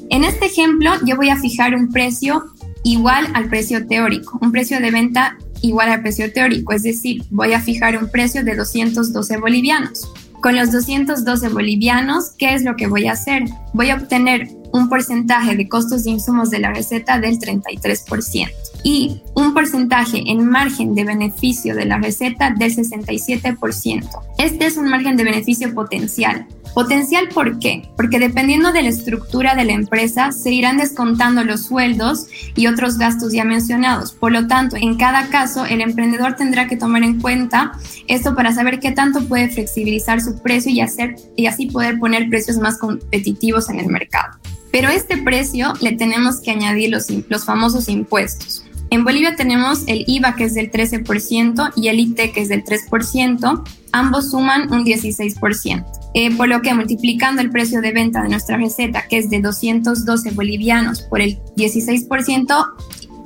En 0.09 0.23
este 0.23 0.45
ejemplo, 0.45 0.91
yo 1.05 1.15
voy 1.15 1.29
a 1.29 1.37
fijar 1.37 1.75
un 1.75 1.91
precio 1.91 2.45
igual 2.83 3.27
al 3.33 3.49
precio 3.49 3.85
teórico, 3.85 4.39
un 4.41 4.51
precio 4.51 4.79
de 4.79 4.91
venta 4.91 5.37
igual 5.61 5.89
al 5.89 6.01
precio 6.01 6.31
teórico, 6.31 6.73
es 6.73 6.83
decir, 6.83 7.23
voy 7.29 7.53
a 7.53 7.59
fijar 7.59 7.97
un 7.97 8.09
precio 8.09 8.43
de 8.43 8.55
212 8.55 9.37
bolivianos. 9.37 10.11
Con 10.41 10.55
los 10.55 10.71
212 10.71 11.49
bolivianos, 11.49 12.31
¿qué 12.37 12.53
es 12.53 12.63
lo 12.63 12.75
que 12.75 12.87
voy 12.87 13.07
a 13.07 13.13
hacer? 13.13 13.43
Voy 13.73 13.89
a 13.89 13.95
obtener 13.95 14.49
un 14.71 14.89
porcentaje 14.89 15.55
de 15.55 15.67
costos 15.67 16.03
de 16.03 16.12
insumos 16.12 16.50
de 16.50 16.59
la 16.59 16.74
receta 16.74 17.19
del 17.19 17.39
33% 17.39 18.50
y 18.83 19.21
un 19.33 19.53
porcentaje 19.53 20.24
en 20.27 20.45
margen 20.45 20.95
de 20.95 21.03
beneficio 21.03 21.75
de 21.75 21.86
la 21.86 21.97
receta 21.97 22.51
del 22.51 22.75
67%. 22.75 24.09
Este 24.38 24.65
es 24.65 24.77
un 24.77 24.89
margen 24.89 25.17
de 25.17 25.24
beneficio 25.24 25.74
potencial. 25.74 26.47
Potencial 26.74 27.27
¿por 27.29 27.57
qué? 27.57 27.89
Porque 27.97 28.19
dependiendo 28.19 28.71
de 28.71 28.83
la 28.83 28.89
estructura 28.89 29.55
de 29.55 29.65
la 29.65 29.74
empresa 29.74 30.31
se 30.31 30.51
irán 30.51 30.77
descontando 30.77 31.43
los 31.43 31.65
sueldos 31.65 32.27
y 32.55 32.67
otros 32.67 33.00
gastos 33.00 33.33
ya 33.33 33.43
mencionados. 33.43 34.12
Por 34.12 34.31
lo 34.31 34.47
tanto, 34.47 34.75
en 34.75 34.95
cada 34.95 35.29
caso 35.29 35.65
el 35.65 35.81
emprendedor 35.81 36.36
tendrá 36.36 36.67
que 36.67 36.77
tomar 36.77 37.03
en 37.03 37.19
cuenta 37.19 37.71
esto 38.07 38.36
para 38.36 38.53
saber 38.53 38.79
qué 38.79 38.91
tanto 38.91 39.27
puede 39.27 39.50
flexibilizar 39.50 40.21
su 40.21 40.39
precio 40.41 40.71
y, 40.71 40.81
hacer, 40.81 41.15
y 41.36 41.47
así 41.47 41.65
poder 41.65 41.97
poner 41.97 42.29
precios 42.29 42.57
más 42.57 42.77
competitivos 42.77 43.69
en 43.69 43.79
el 43.79 43.88
mercado. 43.88 44.38
Pero 44.77 44.89
este 44.89 45.17
precio 45.17 45.74
le 45.81 45.93
tenemos 45.93 46.39
que 46.39 46.51
añadir 46.51 46.91
los, 46.91 47.07
los 47.29 47.46
famosos 47.46 47.89
impuestos. 47.89 48.63
En 48.91 49.03
Bolivia 49.03 49.36
tenemos 49.36 49.81
el 49.88 50.03
IVA 50.05 50.36
que 50.36 50.43
es 50.43 50.53
del 50.53 50.72
13% 50.72 51.74
y 51.75 51.88
el 51.88 52.00
IT 52.00 52.31
que 52.31 52.41
es 52.41 52.48
del 52.48 52.63
3%, 52.63 53.63
ambos 53.91 54.29
suman 54.29 54.72
un 54.72 54.86
16%, 54.86 55.84
eh, 56.13 56.36
por 56.36 56.48
lo 56.48 56.62
que 56.62 56.75
multiplicando 56.75 57.41
el 57.41 57.50
precio 57.50 57.81
de 57.81 57.91
venta 57.91 58.22
de 58.22 58.29
nuestra 58.29 58.57
receta 58.57 59.07
que 59.10 59.17
es 59.17 59.31
de 59.31 59.41
212 59.41 60.29
bolivianos 60.34 61.01
por 61.01 61.22
el 61.22 61.39
16%, 61.55 62.67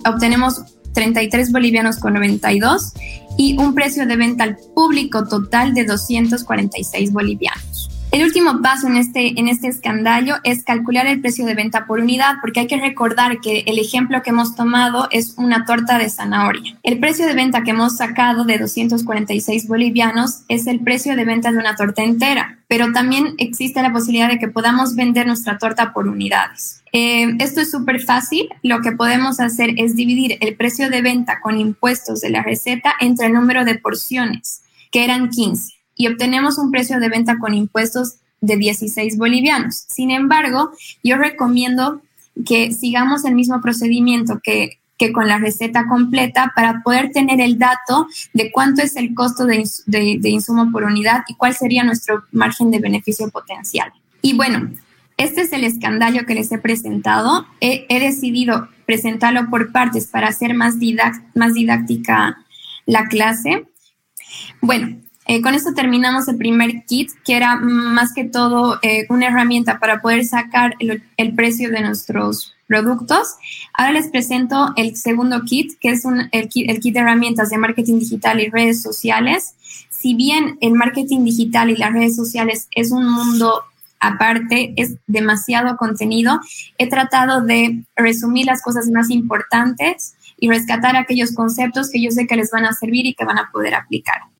obtenemos 0.05 0.61
33 0.93 1.51
bolivianos 1.51 1.97
con 1.97 2.13
92 2.13 2.93
y 3.37 3.57
un 3.57 3.75
precio 3.75 4.07
de 4.07 4.15
venta 4.15 4.45
al 4.45 4.55
público 4.73 5.27
total 5.27 5.73
de 5.73 5.83
246 5.83 7.11
bolivianos. 7.11 7.90
El 8.11 8.25
último 8.25 8.61
paso 8.61 8.87
en 8.87 8.97
este, 8.97 9.39
en 9.39 9.47
este 9.47 9.69
es 9.69 10.63
calcular 10.65 11.07
el 11.07 11.21
precio 11.21 11.45
de 11.45 11.55
venta 11.55 11.85
por 11.85 12.01
unidad, 12.01 12.35
porque 12.41 12.59
hay 12.59 12.67
que 12.67 12.75
recordar 12.75 13.39
que 13.39 13.63
el 13.67 13.79
ejemplo 13.79 14.21
que 14.21 14.31
hemos 14.31 14.53
tomado 14.53 15.07
es 15.11 15.35
una 15.37 15.63
torta 15.63 15.97
de 15.97 16.09
zanahoria. 16.09 16.77
El 16.83 16.99
precio 16.99 17.25
de 17.25 17.33
venta 17.35 17.63
que 17.63 17.71
hemos 17.71 17.95
sacado 17.95 18.43
de 18.43 18.57
246 18.57 19.65
bolivianos 19.65 20.41
es 20.49 20.67
el 20.67 20.81
precio 20.81 21.15
de 21.15 21.23
venta 21.23 21.53
de 21.53 21.57
una 21.57 21.77
torta 21.77 22.03
entera, 22.03 22.59
pero 22.67 22.91
también 22.91 23.35
existe 23.37 23.81
la 23.81 23.93
posibilidad 23.93 24.27
de 24.27 24.39
que 24.39 24.49
podamos 24.49 24.97
vender 24.97 25.25
nuestra 25.25 25.57
torta 25.57 25.93
por 25.93 26.09
unidades. 26.09 26.83
Eh, 26.91 27.33
esto 27.39 27.61
es 27.61 27.71
súper 27.71 28.01
fácil. 28.01 28.49
Lo 28.61 28.81
que 28.81 28.91
podemos 28.91 29.39
hacer 29.39 29.69
es 29.77 29.95
dividir 29.95 30.37
el 30.41 30.57
precio 30.57 30.89
de 30.89 31.01
venta 31.01 31.39
con 31.39 31.57
impuestos 31.57 32.19
de 32.19 32.29
la 32.29 32.43
receta 32.43 32.93
entre 32.99 33.27
el 33.27 33.33
número 33.33 33.63
de 33.63 33.75
porciones, 33.75 34.63
que 34.91 35.05
eran 35.05 35.29
15 35.29 35.80
y 35.95 36.07
obtenemos 36.07 36.57
un 36.57 36.71
precio 36.71 36.99
de 36.99 37.09
venta 37.09 37.37
con 37.39 37.53
impuestos 37.53 38.15
de 38.41 38.57
16 38.57 39.17
bolivianos. 39.17 39.85
Sin 39.87 40.11
embargo, 40.11 40.71
yo 41.03 41.17
recomiendo 41.17 42.01
que 42.45 42.71
sigamos 42.71 43.23
el 43.25 43.35
mismo 43.35 43.61
procedimiento 43.61 44.39
que, 44.43 44.79
que 44.97 45.11
con 45.11 45.27
la 45.27 45.37
receta 45.37 45.87
completa 45.87 46.51
para 46.55 46.81
poder 46.83 47.11
tener 47.11 47.41
el 47.41 47.59
dato 47.59 48.07
de 48.33 48.51
cuánto 48.51 48.81
es 48.81 48.95
el 48.95 49.13
costo 49.13 49.45
de, 49.45 49.67
de, 49.85 50.29
insumo 50.29 50.71
por 50.71 50.83
unidad 50.83 51.23
y 51.27 51.35
cuál 51.35 51.55
sería 51.55 51.83
nuestro 51.83 52.23
margen 52.31 52.71
de 52.71 52.79
beneficio 52.79 53.29
potencial. 53.29 53.91
Y 54.21 54.35
bueno, 54.35 54.71
este 55.17 55.41
es 55.41 55.53
el 55.53 55.63
escandallo 55.63 56.25
que 56.25 56.35
les 56.35 56.51
he 56.51 56.57
presentado. 56.57 57.45
He, 57.59 57.85
decidido 57.99 58.69
presentarlo 58.85 59.49
por 59.49 59.71
partes 59.71 60.07
para 60.07 60.29
hacer 60.29 60.53
más, 60.55 60.75
más 61.35 61.53
didáctica 61.53 62.37
la 62.85 63.07
clase. 63.07 63.67
Bueno, 64.61 64.97
eh, 65.31 65.41
con 65.41 65.53
esto 65.55 65.73
terminamos 65.73 66.27
el 66.27 66.35
primer 66.35 66.83
kit, 66.83 67.09
que 67.23 67.37
era 67.37 67.55
más 67.55 68.13
que 68.13 68.25
todo 68.25 68.79
eh, 68.81 69.05
una 69.07 69.27
herramienta 69.27 69.79
para 69.79 70.01
poder 70.01 70.25
sacar 70.25 70.75
el, 70.79 71.33
precio 71.35 71.71
de 71.71 71.79
nuestros 71.79 72.53
productos. 72.67 73.35
Ahora 73.73 73.93
les 73.93 74.09
presento 74.09 74.73
el 74.75 74.97
segundo 74.97 75.43
kit, 75.43 75.79
que 75.79 75.91
es 75.91 76.03
el, 76.33 76.49
kit, 76.49 76.69
el 76.69 76.81
kit 76.81 76.95
de 76.95 76.99
herramientas 76.99 77.49
de 77.49 77.57
marketing 77.57 77.99
digital 77.99 78.41
y 78.41 78.49
redes 78.49 78.81
sociales. 78.81 79.55
Si 79.89 80.15
bien 80.15 80.57
el 80.59 80.73
marketing 80.73 81.23
digital 81.23 81.69
y 81.69 81.77
las 81.77 81.93
redes 81.93 82.17
sociales 82.17 82.67
es 82.71 82.91
un 82.91 83.09
mundo 83.09 83.63
aparte, 84.01 84.73
es 84.75 84.95
demasiado 85.07 85.77
contenido, 85.77 86.41
he 86.77 86.89
tratado 86.89 87.39
de 87.39 87.85
resumir 87.95 88.47
las 88.47 88.61
cosas 88.61 88.89
más 88.89 89.09
importantes 89.09 90.13
y 90.37 90.49
rescatar 90.49 90.97
aquellos 90.97 91.33
conceptos 91.33 91.89
que 91.89 92.03
yo 92.03 92.11
sé 92.11 92.27
que 92.27 92.35
les 92.35 92.51
van 92.51 92.65
a 92.65 92.73
servir 92.73 93.05
y 93.05 93.13
que 93.13 93.23
van 93.23 93.37
a 93.37 93.49
poder 93.53 93.75
aplicar. 93.75 94.30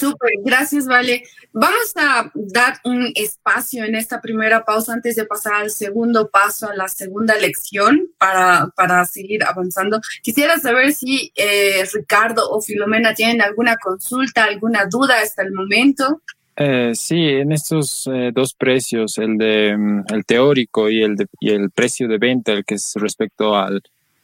Súper, 0.00 0.30
gracias, 0.42 0.86
Vale. 0.86 1.24
Vamos 1.52 1.92
a 1.96 2.30
dar 2.34 2.78
un 2.84 3.12
espacio 3.14 3.84
en 3.84 3.94
esta 3.94 4.20
primera 4.20 4.64
pausa 4.64 4.94
antes 4.94 5.14
de 5.16 5.26
pasar 5.26 5.54
al 5.54 5.70
segundo 5.70 6.30
paso, 6.30 6.68
a 6.68 6.74
la 6.74 6.88
segunda 6.88 7.36
lección 7.36 8.08
para, 8.16 8.70
para 8.76 9.04
seguir 9.04 9.44
avanzando. 9.44 10.00
Quisiera 10.22 10.58
saber 10.58 10.92
si 10.92 11.32
eh, 11.36 11.84
Ricardo 11.92 12.48
o 12.50 12.62
Filomena 12.62 13.12
tienen 13.14 13.42
alguna 13.42 13.76
consulta, 13.76 14.44
alguna 14.44 14.86
duda 14.86 15.20
hasta 15.20 15.42
el 15.42 15.52
momento. 15.52 16.22
Eh, 16.56 16.92
sí, 16.94 17.26
en 17.26 17.52
estos 17.52 18.06
eh, 18.06 18.30
dos 18.32 18.54
precios, 18.54 19.18
el 19.18 19.36
de 19.36 19.76
mm, 19.76 20.04
el 20.14 20.24
teórico 20.24 20.88
y 20.88 21.02
el, 21.02 21.16
de, 21.16 21.26
y 21.40 21.50
el 21.50 21.70
precio 21.70 22.08
de 22.08 22.18
venta, 22.18 22.52
el 22.52 22.64
que 22.64 22.74
es 22.74 22.92
respecto 22.96 23.56
al, 23.56 23.82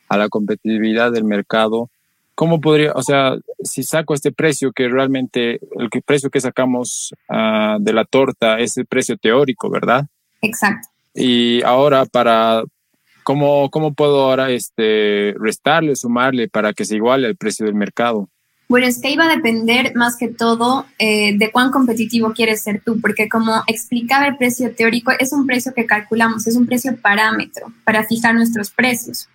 a 0.09 0.16
la 0.16 0.28
competitividad 0.28 1.12
del 1.12 1.25
mercado, 1.25 1.90
¿cómo 2.37 2.61
podría, 2.61 2.93
o 2.93 3.02
sea, 3.02 3.37
si 3.64 3.83
saco 3.83 4.14
este 4.14 4.31
precio 4.31 4.71
que 4.71 4.88
realmente, 4.88 5.59
el 5.78 5.88
precio 6.05 6.31
que 6.31 6.40
sacamos 6.40 7.12
uh, 7.28 7.83
de 7.83 7.93
la 7.93 8.05
torta 8.05 8.61
es 8.61 8.76
el 8.76 8.87
precio 8.87 9.16
teórico, 9.16 9.69
¿verdad? 9.71 10.07
Exacto. 10.43 10.88
Y 11.14 11.62
ahora 11.62 12.05
para, 12.05 12.62
¿cómo, 13.25 13.71
cómo 13.71 13.95
puedo 13.95 14.21
ahora 14.21 14.50
este, 14.50 15.35
restarle, 15.40 15.97
sumarle 15.97 16.47
para 16.49 16.75
que 16.75 16.85
se 16.85 16.97
iguale 16.97 17.26
el 17.26 17.37
precio 17.37 17.64
del 17.64 17.75
mercado? 17.75 18.28
Bueno, 18.69 18.87
es 18.87 19.00
que 19.00 19.11
iba 19.11 19.25
a 19.25 19.35
depender 19.35 19.95
más 19.95 20.16
que 20.19 20.28
todo 20.28 20.87
eh, 20.99 21.38
de 21.38 21.50
cuán 21.52 21.71
competitivo 21.71 22.33
quieres 22.35 22.62
ser 22.62 22.83
tú, 22.85 23.00
porque 23.00 23.28
como 23.28 23.62
explicaba 23.66 24.26
el 24.26 24.37
precio 24.37 24.75
teórico, 24.75 25.12
es 25.19 25.33
un 25.33 25.47
precio 25.47 25.73
que 25.73 25.87
calculamos, 25.87 26.47
es 26.47 26.57
un 26.57 26.66
precio 26.66 26.97
parámetro 27.00 27.73
para 27.85 28.05
fijar 28.05 28.35
nuestros 28.35 28.71
precios 28.71 29.28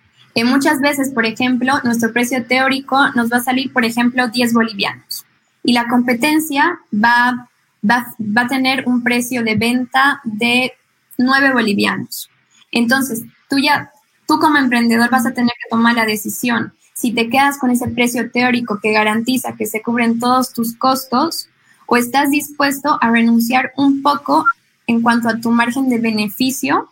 muchas 0.44 0.80
veces, 0.80 1.10
por 1.10 1.26
ejemplo, 1.26 1.74
nuestro 1.84 2.12
precio 2.12 2.44
teórico 2.46 2.98
nos 3.14 3.30
va 3.30 3.38
a 3.38 3.42
salir, 3.42 3.72
por 3.72 3.84
ejemplo, 3.84 4.28
10 4.28 4.54
bolivianos 4.54 5.26
y 5.62 5.72
la 5.72 5.86
competencia 5.88 6.80
va, 6.92 7.48
va, 7.88 8.14
va 8.20 8.42
a 8.42 8.48
tener 8.48 8.84
un 8.86 9.02
precio 9.02 9.42
de 9.42 9.54
venta 9.56 10.20
de 10.24 10.72
9 11.18 11.52
bolivianos. 11.52 12.30
Entonces, 12.70 13.22
tú 13.48 13.58
ya, 13.58 13.92
tú 14.26 14.38
como 14.38 14.58
emprendedor 14.58 15.10
vas 15.10 15.26
a 15.26 15.32
tener 15.32 15.52
que 15.62 15.70
tomar 15.70 15.94
la 15.94 16.06
decisión. 16.06 16.72
Si 16.94 17.12
te 17.12 17.28
quedas 17.28 17.58
con 17.58 17.70
ese 17.70 17.88
precio 17.88 18.30
teórico 18.30 18.80
que 18.82 18.92
garantiza 18.92 19.56
que 19.56 19.66
se 19.66 19.82
cubren 19.82 20.18
todos 20.18 20.52
tus 20.52 20.76
costos 20.76 21.48
o 21.86 21.96
estás 21.96 22.30
dispuesto 22.30 22.98
a 23.00 23.10
renunciar 23.10 23.72
un 23.76 24.02
poco 24.02 24.46
en 24.86 25.02
cuanto 25.02 25.28
a 25.28 25.38
tu 25.38 25.50
margen 25.50 25.88
de 25.88 25.98
beneficio 25.98 26.88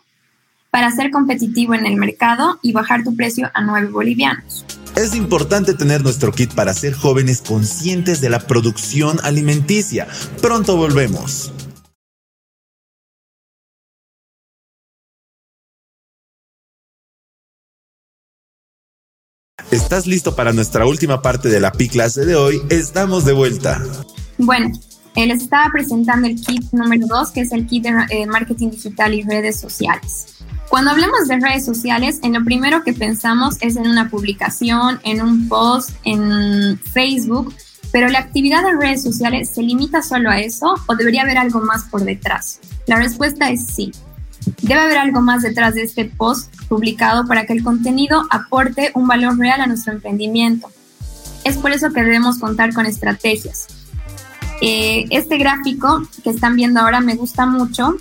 para 0.71 0.89
ser 0.91 1.11
competitivo 1.11 1.75
en 1.75 1.85
el 1.85 1.97
mercado 1.97 2.57
y 2.63 2.71
bajar 2.71 3.03
tu 3.03 3.15
precio 3.15 3.51
a 3.53 3.61
9 3.61 3.89
bolivianos. 3.89 4.65
Es 4.95 5.15
importante 5.15 5.73
tener 5.73 6.01
nuestro 6.01 6.31
kit 6.31 6.53
para 6.53 6.73
ser 6.73 6.93
jóvenes 6.93 7.41
conscientes 7.41 8.21
de 8.21 8.29
la 8.29 8.39
producción 8.39 9.19
alimenticia. 9.23 10.07
Pronto 10.41 10.77
volvemos. 10.77 11.51
¿Estás 19.71 20.05
listo 20.05 20.35
para 20.35 20.51
nuestra 20.51 20.85
última 20.85 21.21
parte 21.21 21.47
de 21.47 21.61
la 21.61 21.71
PI 21.71 21.89
clase 21.89 22.25
de 22.25 22.35
hoy? 22.35 22.61
Estamos 22.69 23.23
de 23.23 23.31
vuelta. 23.31 23.81
Bueno, 24.37 24.69
les 25.15 25.43
estaba 25.43 25.69
presentando 25.71 26.27
el 26.27 26.35
kit 26.35 26.63
número 26.73 27.07
2, 27.07 27.31
que 27.31 27.41
es 27.41 27.51
el 27.53 27.65
kit 27.67 27.83
de 27.83 27.89
eh, 28.09 28.25
marketing 28.25 28.71
digital 28.71 29.13
y 29.13 29.23
redes 29.23 29.59
sociales. 29.59 30.40
Cuando 30.71 30.91
hablamos 30.91 31.27
de 31.27 31.37
redes 31.37 31.65
sociales, 31.65 32.21
en 32.23 32.31
lo 32.31 32.45
primero 32.45 32.81
que 32.81 32.93
pensamos 32.93 33.57
es 33.59 33.75
en 33.75 33.89
una 33.89 34.09
publicación, 34.09 35.01
en 35.03 35.21
un 35.21 35.49
post, 35.49 35.89
en 36.05 36.79
Facebook, 36.79 37.53
pero 37.91 38.07
la 38.07 38.19
actividad 38.19 38.63
de 38.63 38.77
redes 38.79 39.03
sociales 39.03 39.49
se 39.49 39.63
limita 39.63 40.01
solo 40.01 40.29
a 40.29 40.39
eso 40.39 40.75
o 40.87 40.95
debería 40.95 41.23
haber 41.23 41.37
algo 41.37 41.59
más 41.59 41.83
por 41.91 42.05
detrás. 42.05 42.61
La 42.87 42.95
respuesta 42.95 43.49
es 43.49 43.67
sí. 43.67 43.91
Debe 44.61 44.79
haber 44.79 44.97
algo 44.97 45.19
más 45.19 45.41
detrás 45.41 45.75
de 45.75 45.81
este 45.81 46.05
post 46.05 46.55
publicado 46.69 47.27
para 47.27 47.45
que 47.45 47.51
el 47.51 47.65
contenido 47.65 48.25
aporte 48.29 48.91
un 48.95 49.09
valor 49.09 49.37
real 49.37 49.59
a 49.59 49.67
nuestro 49.67 49.91
emprendimiento. 49.91 50.71
Es 51.43 51.57
por 51.57 51.71
eso 51.73 51.91
que 51.91 52.01
debemos 52.01 52.39
contar 52.39 52.73
con 52.73 52.85
estrategias. 52.85 53.67
Eh, 54.61 55.03
este 55.09 55.37
gráfico 55.37 56.07
que 56.23 56.29
están 56.29 56.55
viendo 56.55 56.79
ahora 56.79 57.01
me 57.01 57.15
gusta 57.15 57.45
mucho 57.45 57.97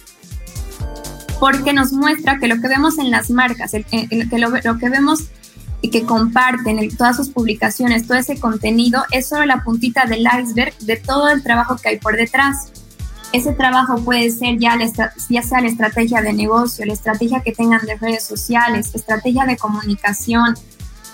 porque 1.40 1.72
nos 1.72 1.92
muestra 1.92 2.38
que 2.38 2.46
lo 2.46 2.60
que 2.60 2.68
vemos 2.68 2.98
en 2.98 3.10
las 3.10 3.30
marcas, 3.30 3.72
que 3.72 4.08
lo, 4.38 4.78
que 4.78 4.88
vemos 4.90 5.20
y 5.80 5.88
que 5.88 6.02
comparten 6.02 6.78
en 6.78 6.94
todas 6.94 7.16
sus 7.16 7.30
publicaciones, 7.30 8.06
todo 8.06 8.18
ese 8.18 8.38
contenido, 8.38 9.02
es 9.10 9.28
solo 9.28 9.46
la 9.46 9.64
puntita 9.64 10.04
del 10.04 10.20
iceberg 10.20 10.76
de 10.80 10.96
todo 10.96 11.30
el 11.30 11.42
trabajo 11.42 11.76
que 11.78 11.88
hay 11.88 11.98
por 11.98 12.14
detrás. 12.14 12.70
Ese 13.32 13.52
trabajo 13.54 13.96
puede 14.04 14.30
ser 14.30 14.58
ya, 14.58 14.76
ya 15.30 15.42
sea 15.42 15.60
la 15.62 15.68
estrategia 15.68 16.20
de 16.20 16.34
negocio, 16.34 16.84
la 16.84 16.92
estrategia 16.92 17.40
que 17.40 17.52
tengan 17.52 17.86
de 17.86 17.96
redes 17.96 18.24
sociales, 18.24 18.90
estrategia 18.94 19.46
de 19.46 19.56
comunicación, 19.56 20.54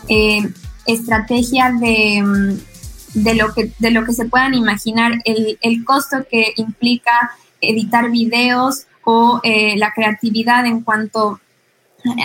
eh, 0.08 0.50
estrategia 0.86 1.70
de, 1.70 2.22
mm, 2.22 3.22
de, 3.22 3.34
lo 3.36 3.54
que, 3.54 3.70
de 3.78 3.90
lo 3.92 4.04
que 4.04 4.12
se 4.12 4.24
puedan 4.24 4.54
imaginar, 4.54 5.12
el, 5.24 5.56
el 5.60 5.84
costo 5.84 6.26
que 6.28 6.52
implica 6.56 7.30
editar 7.60 8.10
videos 8.10 8.86
o 9.08 9.40
eh, 9.44 9.76
la 9.78 9.92
creatividad 9.92 10.66
en 10.66 10.82
cuanto 10.82 11.40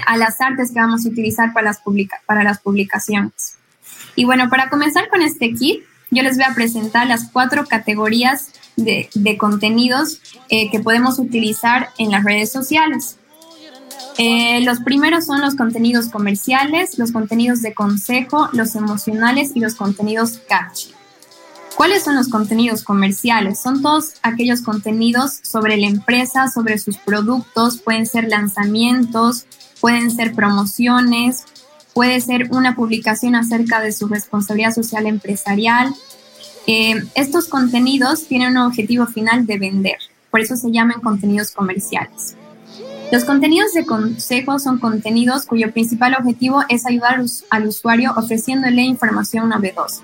a 0.07 0.17
las 0.17 0.41
artes 0.41 0.71
que 0.71 0.79
vamos 0.79 1.05
a 1.05 1.09
utilizar 1.09 1.53
para 1.53 1.65
las, 1.67 1.79
publica 1.79 2.21
para 2.25 2.43
las 2.43 2.59
publicaciones. 2.59 3.57
Y 4.15 4.25
bueno, 4.25 4.49
para 4.49 4.69
comenzar 4.69 5.07
con 5.09 5.21
este 5.21 5.53
kit, 5.53 5.83
yo 6.09 6.23
les 6.23 6.37
voy 6.37 6.45
a 6.45 6.55
presentar 6.55 7.05
las 7.05 7.29
cuatro 7.31 7.65
categorías 7.67 8.51
de, 8.75 9.09
contenidos 9.37 10.21
eh, 10.49 10.71
que 10.71 10.79
podemos 10.79 11.19
utilizar 11.19 11.89
en 11.99 12.09
las 12.09 12.23
redes 12.23 12.51
sociales. 12.51 13.17
Eh, 14.17 14.61
los 14.61 14.79
primeros 14.79 15.27
son 15.27 15.39
los 15.39 15.55
contenidos 15.55 16.09
comerciales, 16.09 16.97
los 16.97 17.11
contenidos 17.11 17.61
de 17.61 17.75
consejo, 17.75 18.49
los 18.53 18.75
emocionales 18.75 19.51
y 19.53 19.59
los 19.59 19.75
contenidos 19.75 20.39
catchy. 20.49 20.93
¿Cuáles 21.75 22.03
son 22.03 22.15
los 22.15 22.29
contenidos 22.29 22.83
comerciales? 22.83 23.59
Son 23.59 23.81
todos 23.81 24.13
aquellos 24.21 24.61
contenidos 24.61 25.39
sobre 25.41 25.77
la 25.77 25.87
empresa, 25.87 26.47
sobre 26.47 26.77
sus 26.77 26.97
productos, 26.97 27.79
pueden 27.79 28.05
ser 28.05 28.27
lanzamientos, 28.29 29.45
pueden 29.79 30.11
ser 30.11 30.33
promociones, 30.33 31.45
puede 31.93 32.21
ser 32.21 32.49
una 32.51 32.75
publicación 32.75 33.35
acerca 33.35 33.81
de 33.81 33.93
su 33.93 34.07
responsabilidad 34.07 34.73
social 34.73 35.07
empresarial. 35.07 35.93
Eh, 36.67 37.03
estos 37.15 37.47
contenidos 37.47 38.27
tienen 38.27 38.51
un 38.51 38.57
objetivo 38.57 39.07
final 39.07 39.45
de 39.47 39.57
vender, 39.57 39.97
por 40.29 40.41
eso 40.41 40.55
se 40.55 40.71
llaman 40.71 41.01
contenidos 41.01 41.51
comerciales. 41.51 42.35
Los 43.11 43.25
contenidos 43.25 43.73
de 43.73 43.85
consejo 43.85 44.59
son 44.59 44.77
contenidos 44.79 45.45
cuyo 45.45 45.71
principal 45.73 46.15
objetivo 46.17 46.63
es 46.69 46.85
ayudar 46.85 47.21
al 47.49 47.67
usuario 47.67 48.13
ofreciéndole 48.15 48.83
información 48.83 49.49
novedosa. 49.49 50.03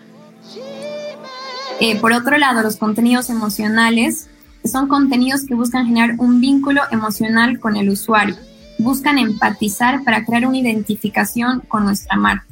Eh, 1.79 1.99
por 1.99 2.11
otro 2.13 2.37
lado, 2.37 2.63
los 2.63 2.77
contenidos 2.77 3.29
emocionales 3.29 4.27
son 4.65 4.87
contenidos 4.87 5.45
que 5.45 5.55
buscan 5.55 5.85
generar 5.85 6.15
un 6.17 6.41
vínculo 6.41 6.81
emocional 6.91 7.59
con 7.59 7.75
el 7.75 7.89
usuario 7.89 8.35
buscan 8.77 9.17
empatizar 9.17 10.03
para 10.03 10.23
crear 10.25 10.45
una 10.45 10.57
identificación 10.57 11.61
con 11.67 11.85
nuestra 11.85 12.15
marca. 12.15 12.45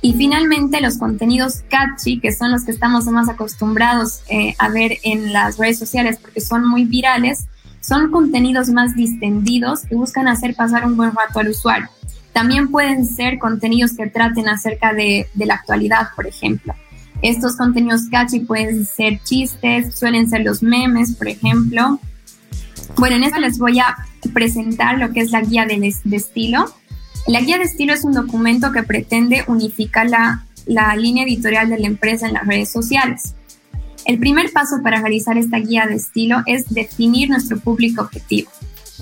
Y 0.00 0.14
finalmente 0.14 0.80
los 0.80 0.98
contenidos 0.98 1.62
catchy, 1.68 2.20
que 2.20 2.32
son 2.32 2.52
los 2.52 2.64
que 2.64 2.72
estamos 2.72 3.06
más 3.06 3.28
acostumbrados 3.28 4.20
eh, 4.28 4.54
a 4.58 4.68
ver 4.68 4.98
en 5.02 5.32
las 5.32 5.58
redes 5.58 5.78
sociales 5.78 6.18
porque 6.20 6.40
son 6.40 6.68
muy 6.68 6.84
virales, 6.84 7.46
son 7.80 8.10
contenidos 8.10 8.68
más 8.68 8.94
distendidos 8.94 9.86
que 9.86 9.94
buscan 9.94 10.28
hacer 10.28 10.54
pasar 10.54 10.84
un 10.84 10.96
buen 10.96 11.12
rato 11.14 11.40
al 11.40 11.48
usuario. 11.48 11.88
También 12.32 12.70
pueden 12.70 13.06
ser 13.06 13.38
contenidos 13.38 13.94
que 13.94 14.06
traten 14.08 14.48
acerca 14.48 14.92
de, 14.92 15.28
de 15.34 15.46
la 15.46 15.54
actualidad, 15.54 16.08
por 16.14 16.26
ejemplo. 16.26 16.74
Estos 17.22 17.56
contenidos 17.56 18.02
catchy 18.10 18.40
pueden 18.40 18.86
ser 18.86 19.20
chistes, 19.24 19.98
suelen 19.98 20.30
ser 20.30 20.42
los 20.42 20.62
memes, 20.62 21.14
por 21.16 21.28
ejemplo. 21.28 21.98
Bueno, 22.96 23.16
en 23.16 23.24
esto 23.24 23.40
les 23.40 23.58
voy 23.58 23.80
a 23.80 23.96
presentar 24.32 24.98
lo 24.98 25.12
que 25.12 25.20
es 25.20 25.30
la 25.32 25.42
guía 25.42 25.66
de, 25.66 25.94
estilo. 26.12 26.72
La 27.26 27.40
guía 27.40 27.58
de 27.58 27.64
estilo 27.64 27.92
es 27.92 28.04
un 28.04 28.12
documento 28.12 28.70
que 28.72 28.84
pretende 28.84 29.44
unificar 29.48 30.08
la, 30.08 30.46
la 30.66 30.94
línea 30.94 31.24
editorial 31.24 31.68
de 31.68 31.78
la 31.78 31.86
empresa 31.88 32.26
en 32.26 32.34
las 32.34 32.46
redes 32.46 32.70
sociales. 32.70 33.34
El 34.04 34.18
primer 34.18 34.52
paso 34.52 34.76
para 34.82 35.00
realizar 35.00 35.36
esta 35.36 35.58
guía 35.58 35.86
de 35.86 35.96
estilo 35.96 36.42
es 36.46 36.68
definir 36.68 37.28
nuestro 37.28 37.58
público 37.58 38.02
objetivo, 38.02 38.50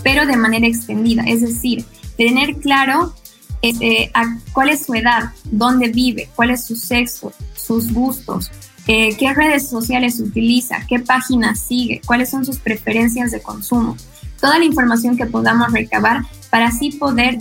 pero 0.02 0.26
de 0.26 0.37
manera 0.37 0.66
extendida, 0.66 1.23
es 1.23 1.42
decir, 1.42 1.85
tener 2.16 2.56
claro 2.56 3.14
este, 3.62 4.12
cuál 4.52 4.70
es 4.70 4.84
su 4.84 4.94
edad, 4.94 5.32
dónde 5.44 5.88
vive, 5.88 6.28
cuál 6.34 6.50
es 6.50 6.64
su 6.64 6.76
sexo, 6.76 7.32
sus 7.54 7.92
gustos, 7.92 8.50
eh, 8.86 9.16
qué 9.16 9.34
redes 9.34 9.68
sociales 9.68 10.20
utiliza, 10.20 10.86
qué 10.88 11.00
páginas 11.00 11.60
sigue, 11.60 12.00
cuáles 12.06 12.30
son 12.30 12.44
sus 12.44 12.58
preferencias 12.58 13.31
de 13.31 13.40
consumo 13.40 13.96
toda 14.40 14.59
la 14.59 14.64
información 14.64 15.16
que 15.16 15.26
podamos 15.26 15.72
recabar 15.72 16.22
para 16.50 16.68
así 16.68 16.92
poder 16.92 17.38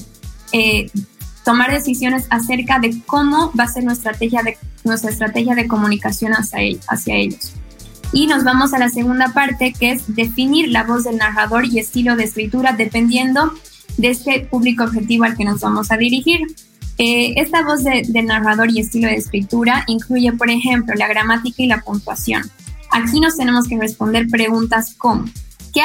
eh, 0.51 0.89
tomar 1.43 1.71
decisiones 1.71 2.25
acerca 2.29 2.79
de 2.79 3.01
cómo 3.05 3.51
va 3.57 3.65
a 3.65 3.67
ser 3.67 3.83
nuestra 3.83 4.11
estrategia 4.11 4.43
de, 4.43 4.57
nuestra 4.83 5.11
estrategia 5.11 5.55
de 5.55 5.67
comunicación 5.67 6.33
hacia, 6.33 6.59
hacia 6.87 7.15
ellos. 7.15 7.53
Y 8.11 8.27
nos 8.27 8.43
vamos 8.43 8.73
a 8.73 8.79
la 8.79 8.89
segunda 8.89 9.33
parte, 9.33 9.73
que 9.77 9.91
es 9.91 10.15
definir 10.15 10.69
la 10.69 10.83
voz 10.83 11.03
del 11.03 11.17
narrador 11.17 11.65
y 11.65 11.79
estilo 11.79 12.15
de 12.15 12.23
escritura 12.23 12.73
dependiendo 12.73 13.53
de 13.97 14.09
este 14.09 14.41
público 14.41 14.83
objetivo 14.83 15.23
al 15.23 15.37
que 15.37 15.45
nos 15.45 15.61
vamos 15.61 15.91
a 15.91 15.97
dirigir. 15.97 16.41
Eh, 16.97 17.33
esta 17.37 17.63
voz 17.63 17.83
de, 17.83 18.03
narrador 18.23 18.71
y 18.71 18.79
estilo 18.79 19.07
de 19.07 19.15
escritura 19.15 19.83
incluye, 19.87 20.31
por 20.33 20.49
ejemplo, 20.49 20.95
la 20.95 21.07
gramática 21.07 21.61
y 21.61 21.67
la 21.67 21.81
puntuación. 21.81 22.43
Aquí 22.91 23.19
nos 23.19 23.35
tenemos 23.35 23.67
que 23.67 23.77
responder 23.77 24.27
preguntas 24.27 24.95
como, 24.97 25.25
¿Qué 25.75 25.81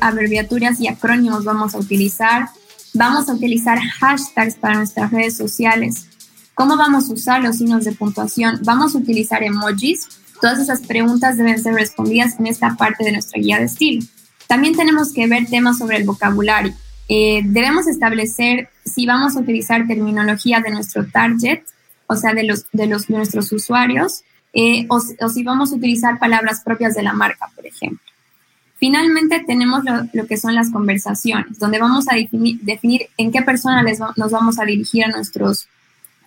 abreviaturas 0.00 0.80
y 0.80 0.88
acrónimos 0.88 1.44
vamos 1.44 1.74
a 1.74 1.78
utilizar? 1.78 2.48
Vamos 2.94 3.28
a 3.28 3.34
utilizar 3.34 3.78
hashtags 3.78 4.54
para 4.54 4.76
nuestras 4.76 5.10
redes 5.10 5.36
sociales. 5.36 6.06
¿Cómo 6.54 6.78
vamos 6.78 7.10
a 7.10 7.12
usar 7.12 7.42
los 7.42 7.58
signos 7.58 7.84
de 7.84 7.92
puntuación? 7.92 8.58
¿Vamos 8.64 8.94
a 8.94 8.98
utilizar 8.98 9.42
emojis? 9.42 10.08
Todas 10.40 10.58
esas 10.60 10.80
preguntas 10.80 11.36
deben 11.36 11.62
ser 11.62 11.74
respondidas 11.74 12.40
en 12.40 12.46
esta 12.46 12.74
parte 12.76 13.04
de 13.04 13.12
nuestra 13.12 13.38
guía 13.38 13.58
de 13.58 13.66
estilo. 13.66 14.06
También 14.46 14.74
tenemos 14.74 15.12
que 15.12 15.26
ver 15.26 15.46
temas 15.46 15.76
sobre 15.76 15.98
el 15.98 16.04
vocabulario. 16.04 16.72
Eh, 17.08 17.40
debemos 17.44 17.86
establecer 17.86 18.68
si 18.84 19.06
vamos 19.06 19.36
a 19.36 19.40
utilizar 19.40 19.86
terminología 19.86 20.60
de 20.60 20.70
nuestro 20.70 21.06
target, 21.06 21.62
o 22.06 22.16
sea, 22.16 22.34
de, 22.34 22.44
los, 22.44 22.66
de, 22.72 22.86
los, 22.86 23.08
nuestros 23.10 23.50
usuarios, 23.52 24.22
eh, 24.52 24.86
o, 24.88 24.96
o 25.20 25.28
si 25.28 25.42
vamos 25.42 25.72
a 25.72 25.76
utilizar 25.76 26.18
palabras 26.18 26.62
propias 26.64 26.94
de 26.94 27.02
la 27.02 27.12
marca, 27.12 27.50
por 27.54 27.66
ejemplo. 27.66 28.08
Finalmente 28.78 29.42
tenemos 29.44 29.82
lo, 30.12 30.26
que 30.26 30.36
son 30.36 30.54
las 30.54 30.70
conversaciones, 30.70 31.58
donde 31.58 31.80
vamos 31.80 32.06
a 32.08 32.14
definir, 32.14 33.08
en 33.16 33.32
qué 33.32 33.42
persona 33.42 33.82
les 33.82 33.98
nos 33.98 34.30
vamos 34.30 34.60
a 34.60 34.64
dirigir 34.64 35.04
a 35.04 35.08
nuestros 35.08 35.66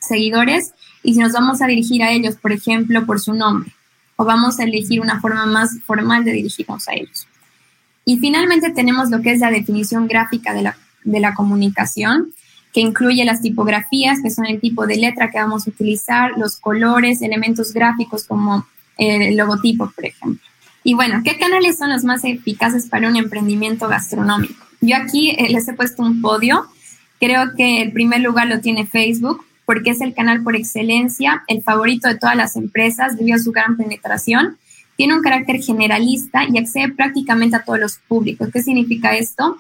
seguidores 0.02 0.74
y 1.02 1.14
si 1.14 1.20
nos 1.22 1.32
vamos 1.32 1.62
a 1.62 1.68
dirigir 1.68 2.04
a 2.04 2.12
ellos, 2.12 2.36
por 2.36 2.52
ejemplo, 2.52 3.06
por 3.06 3.22
su 3.22 3.34
nombre, 3.34 3.72
o 4.18 4.26
vamos 4.26 4.60
a 4.60 4.64
elegir 4.64 5.00
una 5.00 5.22
forma 5.22 5.46
más 5.46 5.80
formal 5.86 6.26
de 6.26 6.34
dirigirnos 6.34 6.90
a 6.90 6.94
ellos. 6.94 7.26
Y 8.12 8.18
finalmente 8.18 8.72
tenemos 8.72 9.10
lo 9.10 9.22
que 9.22 9.32
es 9.32 9.40
la 9.40 9.50
definición 9.50 10.06
gráfica 10.06 10.54
de 10.54 10.64
la, 10.64 10.78
de 11.06 11.22
la 11.22 11.34
comunicación, 11.34 12.34
que 12.74 12.82
incluye 12.82 13.24
las 13.24 13.42
tipografías, 13.42 14.20
que 14.22 14.30
son 14.30 14.46
el 14.48 14.60
tipo 14.60 14.86
de 14.86 14.98
letra 14.98 15.32
que 15.32 15.40
vamos 15.40 15.66
a 15.66 15.70
utilizar, 15.70 16.32
los 16.36 16.58
colores, 16.58 17.22
elementos 17.22 17.72
gráficos 17.72 18.26
como 18.26 18.68
el 18.98 19.38
logotipo, 19.38 19.90
por 19.96 20.06
ejemplo. 20.06 20.46
Y 20.84 20.94
bueno, 20.94 21.22
¿qué 21.24 21.38
canales 21.38 21.78
son 21.78 21.90
los 21.90 22.04
más 22.04 22.26
eficaces 22.26 22.90
para 22.90 23.08
un 23.08 23.16
emprendimiento 23.16 23.88
gastronómico? 23.88 24.62
Yo 24.82 24.98
aquí 24.98 25.30
eh, 25.30 25.48
les 25.50 25.70
he 25.70 25.74
puesto 25.74 26.04
un 26.04 26.20
podio. 26.20 26.66
Creo 27.18 27.56
que 27.56 27.82
el 27.82 27.94
primer 27.94 28.20
lugar 28.20 28.48
lo 28.48 28.60
tiene 28.60 28.86
Facebook 28.86 29.46
porque 29.66 29.92
es 29.92 30.02
el 30.02 30.14
canal 30.14 30.44
por 30.44 30.58
excelencia, 30.58 31.44
el 31.48 31.64
favorito 31.64 32.10
de 32.10 32.18
todas 32.18 32.36
las 32.36 32.58
empresas 32.58 33.16
debido 33.16 33.38
a 33.38 33.40
su 33.40 33.54
gran 33.54 33.78
penetración. 33.78 34.58
Tiene 35.02 35.16
un 35.16 35.24
carácter 35.24 35.60
generalista 35.60 36.44
y 36.48 36.60
accede 36.60 36.90
prácticamente 36.90 37.56
a 37.56 37.64
todos 37.64 37.80
los 37.80 37.98
públicos. 38.08 38.50
¿Qué 38.54 38.62
significa 38.62 39.16
esto? 39.18 39.60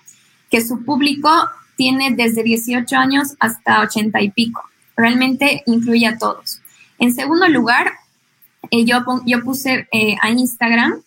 Que 0.52 0.64
su 0.64 0.86
público 0.86 1.32
tiene 1.76 2.14
desde 2.16 2.44
18 2.44 2.96
años 2.96 3.30
hasta 3.40 3.82
80 3.82 4.22
y 4.22 4.30
pico. 4.30 4.62
Realmente 4.96 5.64
incluye 5.66 6.06
a 6.06 6.20
todos. 6.20 6.62
En 7.00 7.12
segundo 7.12 7.48
lugar, 7.48 7.92
eh, 8.70 8.86
yo, 8.86 9.04
yo 9.26 9.42
puse 9.44 9.88
eh, 9.92 10.16
a 10.22 10.30
Instagram 10.30 11.02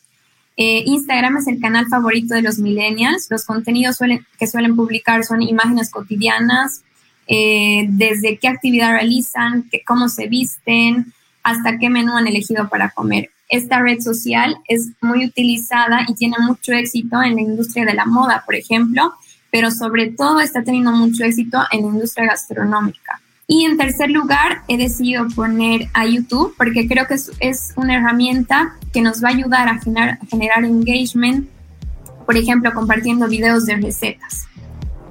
eh, 0.57 0.83
Instagram 0.85 1.37
es 1.37 1.47
el 1.47 1.61
canal 1.61 1.87
favorito 1.87 2.35
de 2.35 2.43
los 2.43 2.59
millennials. 2.59 3.29
Los 3.31 3.45
contenidos 3.45 4.01
que 4.37 4.47
suelen 4.49 4.75
publicar 4.75 5.23
son 5.23 5.43
imágenes 5.43 5.93
cotidianas, 5.93 6.83
desde 7.29 8.37
qué 8.41 8.49
actividad 8.49 8.95
realizan, 8.95 9.71
cómo 9.87 10.09
se 10.09 10.27
visten, 10.27 11.13
hasta 11.45 11.79
qué 11.79 11.89
menú 11.89 12.17
han 12.17 12.27
elegido 12.27 12.69
para 12.69 12.91
comer. 12.91 13.31
Esta 13.55 13.81
red 13.81 14.01
social 14.01 14.57
es 14.67 14.91
muy 15.01 15.25
utilizada 15.25 16.01
y 16.09 16.15
tiene 16.15 16.35
mucho 16.41 16.73
éxito 16.73 17.23
en 17.23 17.37
la 17.37 17.41
industria 17.41 17.85
de 17.85 17.95
la 17.95 18.05
moda, 18.05 18.43
por 18.45 18.57
ejemplo, 18.57 19.13
pero 19.53 19.71
sobre 19.71 20.11
todo 20.11 20.41
está 20.41 20.65
teniendo 20.65 20.91
mucho 20.91 21.23
éxito 21.23 21.63
en 21.71 21.83
la 21.83 21.87
industria 21.87 22.27
gastronómica. 22.27 23.21
Y 23.47 23.65
en 23.65 23.77
tercer 23.77 24.11
lugar, 24.11 24.63
he 24.67 24.77
decidido 24.77 25.29
poner 25.37 25.87
a 25.95 26.05
YouTube 26.05 26.53
porque 26.59 26.89
creo 26.89 27.07
que 27.07 27.15
es, 27.15 27.73
una 27.77 27.95
herramienta 27.95 28.75
que 28.93 29.03
nos 29.03 29.23
va 29.23 29.29
a 29.29 29.33
ayudar 29.35 29.69
a 29.69 29.79
generar, 29.79 30.65
engagement, 30.65 31.49
por 32.27 32.37
ejemplo, 32.37 32.75
compartiendo 32.75 33.29
videos 33.29 33.67
de 33.67 33.77
recetas. 33.77 34.47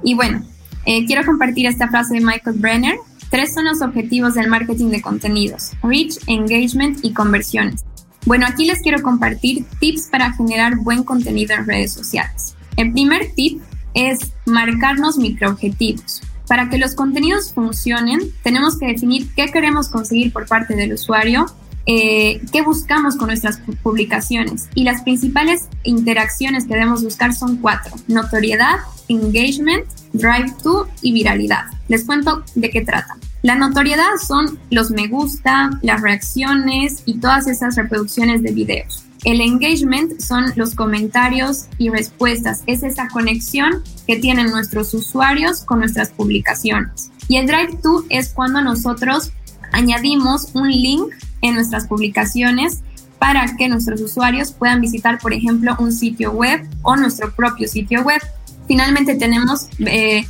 Y 0.02 0.16
bueno, 0.16 0.44
eh, 0.84 1.06
quiero 1.06 1.24
compartir 1.24 1.64
esta 1.64 1.88
frase 1.88 2.16
de 2.16 2.20
Michael 2.20 2.58
Brenner. 2.58 2.96
Tres 3.30 3.54
son 3.54 3.64
los 3.64 3.80
objetivos 3.80 4.34
del 4.34 4.48
marketing 4.48 4.90
de 4.90 5.00
contenidos, 5.00 5.70
reach, 5.82 6.18
engagement 6.26 6.98
y 7.02 7.14
conversiones. 7.14 7.82
Bueno, 8.26 8.46
aquí 8.48 8.64
les 8.64 8.80
quiero 8.80 9.02
compartir 9.02 9.66
tips 9.80 10.08
para 10.10 10.32
generar 10.32 10.76
buen 10.76 11.04
contenido 11.04 11.54
en 11.54 11.66
redes 11.66 11.92
sociales. 11.92 12.54
El 12.76 12.92
primer 12.92 13.32
tip 13.34 13.60
es 13.92 14.32
marcarnos 14.46 15.18
microobjetivos. 15.18 16.22
Para 16.48 16.70
que 16.70 16.78
los 16.78 16.94
contenidos 16.94 17.52
funcionen, 17.52 18.20
tenemos 18.42 18.78
que 18.78 18.86
definir 18.86 19.28
qué 19.34 19.46
queremos 19.46 19.88
conseguir 19.88 20.32
por 20.32 20.46
parte 20.46 20.74
del 20.74 20.94
usuario, 20.94 21.46
eh, 21.86 22.40
qué 22.50 22.62
buscamos 22.62 23.16
con 23.16 23.28
nuestras 23.28 23.60
publicaciones. 23.82 24.68
Y 24.74 24.84
las 24.84 25.02
principales 25.02 25.68
interacciones 25.82 26.64
que 26.64 26.74
debemos 26.74 27.04
buscar 27.04 27.34
son 27.34 27.58
cuatro. 27.58 27.94
Notoriedad, 28.08 28.76
engagement, 29.08 29.84
drive 30.14 30.52
to 30.62 30.88
y 31.02 31.12
viralidad. 31.12 31.64
Les 31.88 32.04
cuento 32.04 32.42
de 32.54 32.70
qué 32.70 32.80
trata. 32.80 33.16
La 33.44 33.56
notoriedad 33.56 34.16
son 34.26 34.58
los 34.70 34.90
me 34.90 35.06
gusta, 35.06 35.68
las 35.82 36.00
reacciones 36.00 37.02
y 37.04 37.18
todas 37.18 37.46
esas 37.46 37.76
reproducciones 37.76 38.42
de 38.42 38.52
videos. 38.52 39.04
El 39.22 39.42
engagement 39.42 40.18
son 40.18 40.46
los 40.56 40.74
comentarios 40.74 41.66
y 41.76 41.90
respuestas. 41.90 42.62
Es 42.66 42.82
esa 42.82 43.06
conexión 43.08 43.82
que 44.06 44.16
tienen 44.16 44.50
nuestros 44.50 44.94
usuarios 44.94 45.60
con 45.60 45.80
nuestras 45.80 46.08
publicaciones. 46.08 47.10
Y 47.28 47.36
el 47.36 47.46
drive 47.46 47.80
to 47.82 48.06
es 48.08 48.30
cuando 48.30 48.62
nosotros 48.62 49.32
añadimos 49.72 50.48
un 50.54 50.70
link 50.70 51.12
en 51.42 51.56
nuestras 51.56 51.86
publicaciones 51.86 52.80
para 53.18 53.44
que 53.56 53.68
nuestros 53.68 54.00
usuarios 54.00 54.52
puedan 54.52 54.80
visitar, 54.80 55.18
por 55.18 55.34
ejemplo, 55.34 55.76
un 55.78 55.92
sitio 55.92 56.32
web 56.32 56.66
o 56.80 56.96
nuestro 56.96 57.30
propio 57.34 57.68
sitio 57.68 58.00
web. 58.04 58.22
Finalmente 58.66 59.16
tenemos 59.16 59.68
eh, 59.80 60.24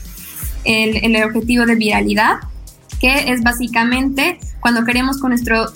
el, 0.64 1.14
el 1.14 1.22
objetivo 1.22 1.64
de 1.64 1.76
viralidad, 1.76 2.38
que 3.00 3.32
es 3.32 3.42
básicamente 3.42 4.38
cuando 4.60 4.84
queremos 4.84 5.18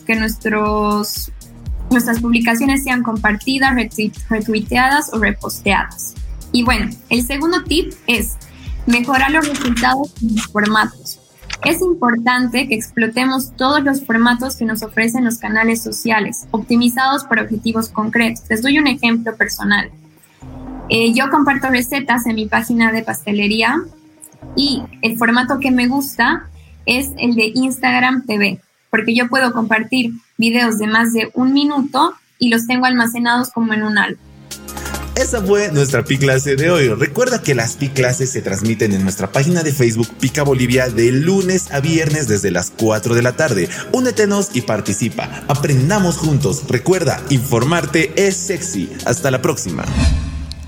que 0.07 0.17
nuestros, 0.17 1.33
nuestras 1.91 2.21
publicaciones 2.21 2.85
sean 2.85 3.03
compartidas, 3.03 3.75
retuiteadas 4.29 5.13
o 5.13 5.19
reposteadas. 5.19 6.15
Y 6.53 6.65
bueno, 6.65 6.91
el 7.11 7.27
segundo 7.27 7.63
tip 7.65 7.93
es 8.07 8.37
mejorar 8.87 9.31
los 9.31 9.47
resultados 9.47 10.15
en 10.23 10.37
los 10.37 10.47
formatos. 10.47 11.21
Es 11.65 11.83
importante 11.83 12.69
que 12.69 12.75
explotemos 12.75 13.53
todos 13.57 13.83
los 13.83 14.05
formatos 14.05 14.57
que 14.57 14.65
nos 14.65 14.83
ofrecen 14.83 15.25
los 15.25 15.39
canales 15.39 15.83
sociales, 15.83 16.47
optimizados 16.53 17.25
por 17.25 17.41
objetivos 17.41 17.89
concretos. 17.89 18.45
Les 18.49 18.63
doy 18.63 18.79
un 18.79 18.87
ejemplo 18.87 19.37
personal. 19.37 19.91
Eh, 20.89 21.13
yo 21.13 21.29
comparto 21.31 21.69
recetas 21.69 22.27
en 22.27 22.37
mi 22.37 22.47
página 22.47 22.93
de 22.93 23.03
pastelería 23.03 23.77
y 24.57 24.83
el 25.03 25.19
formato 25.19 25.59
que 25.59 25.71
me 25.71 25.89
gusta 25.89 26.49
es 26.89 27.11
el 27.19 27.35
de 27.35 27.53
Instagram 27.55 28.25
TV, 28.27 28.61
porque 28.91 29.15
yo 29.15 29.29
puedo 29.29 29.53
compartir 29.53 30.13
videos 30.39 30.79
de 30.79 30.87
más 30.87 31.13
de 31.13 31.31
un 31.35 31.53
minuto 31.53 32.15
y 32.39 32.49
los 32.49 32.67
tengo 32.67 32.87
almacenados 32.87 33.51
como 33.51 33.75
en 33.75 33.83
un 33.83 33.99
álbum. 33.99 34.19
Esa 35.15 35.43
fue 35.43 35.71
nuestra 35.73 36.05
PI 36.05 36.19
clase 36.19 36.55
de 36.57 36.71
hoy. 36.71 36.89
Recuerda 36.89 37.43
que 37.43 37.55
las 37.55 37.75
PI 37.75 37.89
clases 37.89 38.31
se 38.31 38.41
transmiten 38.41 38.93
en 38.93 39.03
nuestra 39.03 39.33
página 39.33 39.65
de 39.65 39.73
Facebook 39.73 40.09
Pica 40.21 40.45
Bolivia 40.45 40.89
de 40.89 41.11
lunes 41.11 41.73
a 41.73 41.81
viernes 41.81 42.29
desde 42.29 42.53
las 42.53 42.71
4 42.71 43.17
de 43.17 43.23
la 43.23 43.33
tarde. 43.33 43.69
Únetenos 43.93 44.51
y 44.55 44.61
participa. 44.61 45.43
Aprendamos 45.49 46.17
juntos. 46.17 46.65
Recuerda, 46.69 47.21
informarte 47.31 48.13
es 48.15 48.37
sexy. 48.37 48.89
Hasta 49.05 49.33
la 49.33 49.43
próxima. 49.43 49.85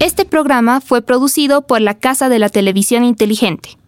Este 0.00 0.24
programa 0.24 0.80
fue 0.80 1.00
producido 1.00 1.62
por 1.62 1.80
la 1.80 1.94
Casa 1.94 2.28
de 2.28 2.40
la 2.40 2.48
Televisión 2.48 3.04
Inteligente. 3.04 3.79